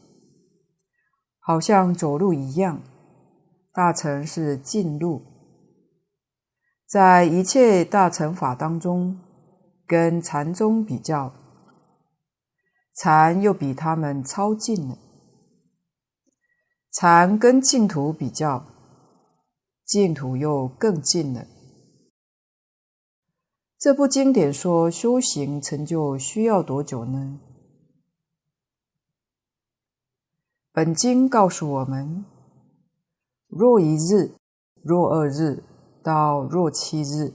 [1.40, 2.82] 好像走路一样。
[3.72, 5.22] 大乘是近路，
[6.88, 9.20] 在一切大乘法当中，
[9.86, 11.32] 跟禅宗比较。
[12.96, 14.98] 禅又比他们超近了。
[16.92, 18.66] 禅跟净土比较，
[19.86, 21.46] 净土又更近了。
[23.80, 27.40] 这部经典说修行成就需要多久呢？
[30.72, 32.26] 本经告诉我们：
[33.48, 34.32] 若一日，
[34.82, 35.64] 若二日，
[36.02, 37.34] 到若七日，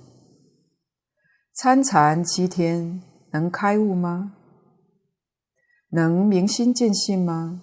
[1.52, 4.34] 参禅七天，能开悟吗？
[5.90, 7.62] 能明心见性吗？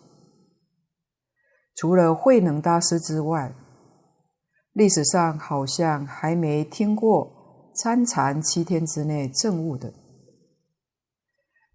[1.75, 3.53] 除了慧能大师之外，
[4.71, 7.38] 历史上好像还没听过
[7.81, 9.93] 参禅七天之内证悟的。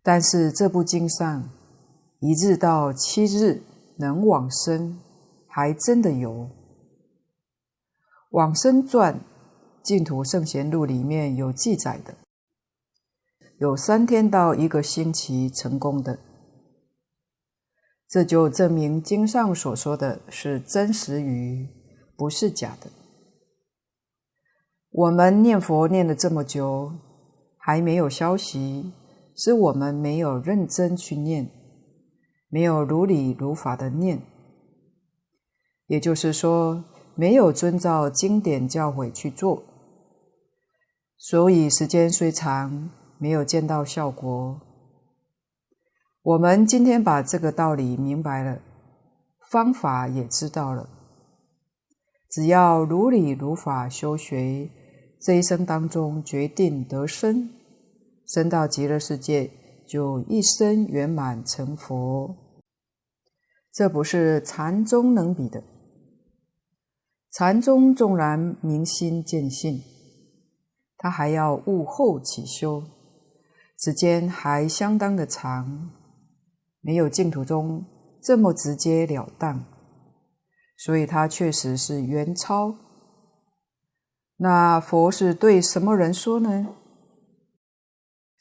[0.02, 1.48] 但是这部经上，
[2.20, 3.62] 一日到七日
[3.96, 5.00] 能往生，
[5.48, 6.30] 还真的有。
[8.32, 9.14] 《往生传》
[9.82, 12.14] 净土圣贤录里面有记载的，
[13.58, 16.18] 有三天到一个星期成功的。
[18.06, 21.66] 这就证明经上所说的是真实语，
[22.14, 22.90] 不是假的。
[24.96, 26.92] 我们念佛念了这么久，
[27.58, 28.92] 还没有消息，
[29.34, 31.50] 是我们没有认真去念，
[32.48, 34.22] 没有如理如法的念，
[35.88, 36.84] 也就是说，
[37.16, 39.64] 没有遵照经典教诲去做，
[41.16, 44.60] 所以时间虽长，没有见到效果。
[46.22, 48.60] 我们今天把这个道理明白了，
[49.50, 50.88] 方法也知道了。
[52.30, 54.70] 只要如理如法修学，
[55.24, 57.48] 这一生当中决定得生，
[58.26, 59.50] 生到极乐世界
[59.88, 62.36] 就一生圆满成佛。
[63.72, 65.64] 这不是禅宗能比的。
[67.32, 69.80] 禅宗纵然明心见性，
[70.98, 72.82] 他还要悟后起修，
[73.78, 75.90] 时间还相当的长。
[76.82, 77.82] 没有净土中
[78.22, 79.64] 这么直截了当，
[80.76, 82.76] 所以它确实是圆超。
[84.36, 86.74] 那佛是对什么人说呢？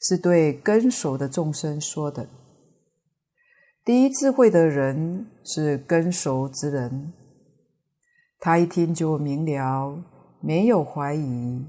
[0.00, 2.28] 是对根熟的众生说的。
[3.84, 7.12] 第一智慧的人是根熟之人，
[8.38, 10.02] 他一听就明了，
[10.40, 11.64] 没有怀疑。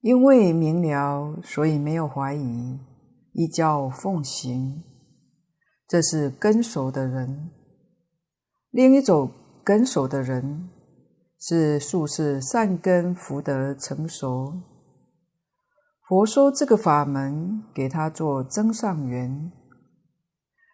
[0.00, 2.78] 因为明了，所以没有怀疑，
[3.32, 4.82] 依教奉行。
[5.86, 7.50] 这是根熟的人，
[8.70, 9.30] 另一种
[9.64, 10.68] 根熟的人
[11.40, 14.52] 是宿世善根福德成熟。
[16.06, 19.50] 佛说这个法门给他做增上缘，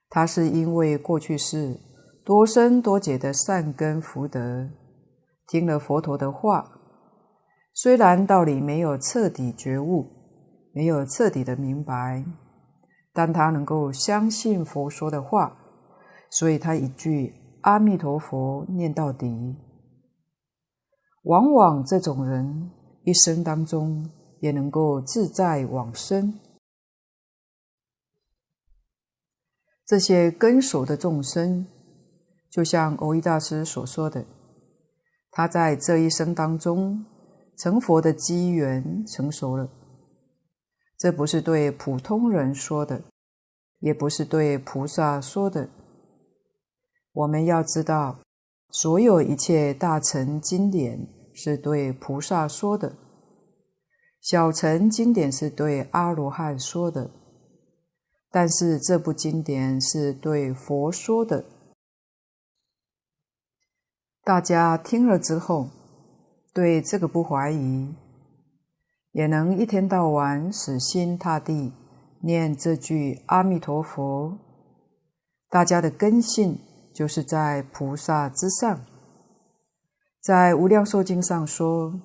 [0.09, 1.79] 他是因为过去世
[2.25, 4.69] 多生多劫的善根福德，
[5.47, 6.69] 听了佛陀的话，
[7.73, 10.11] 虽然道理没有彻底觉悟，
[10.73, 12.25] 没有彻底的明白。
[13.13, 15.57] 但他能够相信佛说的话，
[16.29, 19.57] 所以他一句阿弥陀佛念到底。
[21.27, 22.71] 往往这种人
[23.03, 24.09] 一生当中
[24.39, 26.39] 也能够自在往生。
[29.85, 31.67] 这些根熟的众生，
[32.49, 34.25] 就像蕅益大师所说的，
[35.33, 37.05] 他在这一生当中
[37.57, 39.69] 成佛的机缘成熟了，
[40.97, 43.03] 这不是对普通人说的，
[43.81, 45.69] 也不是对菩萨说的。
[47.13, 48.21] 我们要知道，
[48.71, 52.97] 所有一切大乘经典是对菩萨说的，
[54.21, 57.11] 小乘经典是对阿罗汉说的，
[58.31, 61.45] 但是这部经典是对佛说的。
[64.25, 65.69] 大家听了之后，
[66.53, 67.95] 对这个不怀疑，
[69.13, 71.73] 也能一天到晚死心塌地
[72.23, 74.39] 念这句阿弥陀佛。
[75.51, 76.59] 大家的根性。
[76.97, 78.81] 就是在菩萨之上，
[80.27, 82.01] 在《无量寿经》上说，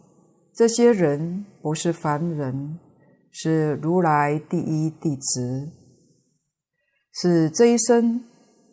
[0.54, 2.78] 这些人不是凡人，
[3.32, 5.72] 是如来第一弟子，
[7.12, 8.24] 是这一生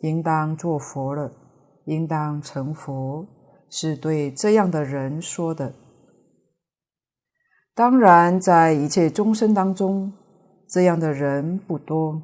[0.01, 1.31] 应当做佛了，
[1.85, 3.25] 应当成佛，
[3.71, 5.73] 是对这样的人说的。
[7.73, 10.13] 当然，在一切众生当中，
[10.67, 12.21] 这样的人不多。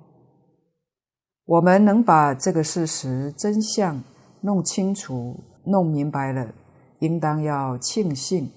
[1.45, 4.03] 我们能把这个事实真相
[4.41, 6.53] 弄清楚、弄明白了，
[6.99, 8.51] 应当要庆幸。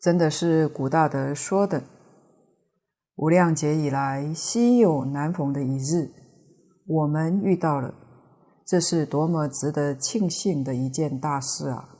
[0.00, 1.82] 真的是古大德说的
[3.16, 6.10] ：“无量劫以来，稀有难逢的一日，
[6.86, 7.92] 我们遇到了，
[8.64, 11.96] 这是多么值得庆幸的一件大事啊！”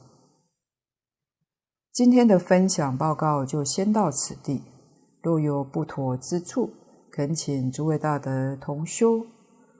[1.92, 4.62] 今天的分享报告就先到此地，
[5.20, 6.70] 若有不妥之处，
[7.10, 9.26] 恳请诸位大德同修。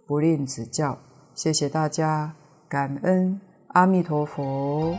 [0.05, 0.99] 不吝指教，
[1.35, 2.35] 谢谢大家，
[2.69, 3.41] 感恩
[3.79, 4.99] 阿弥陀佛。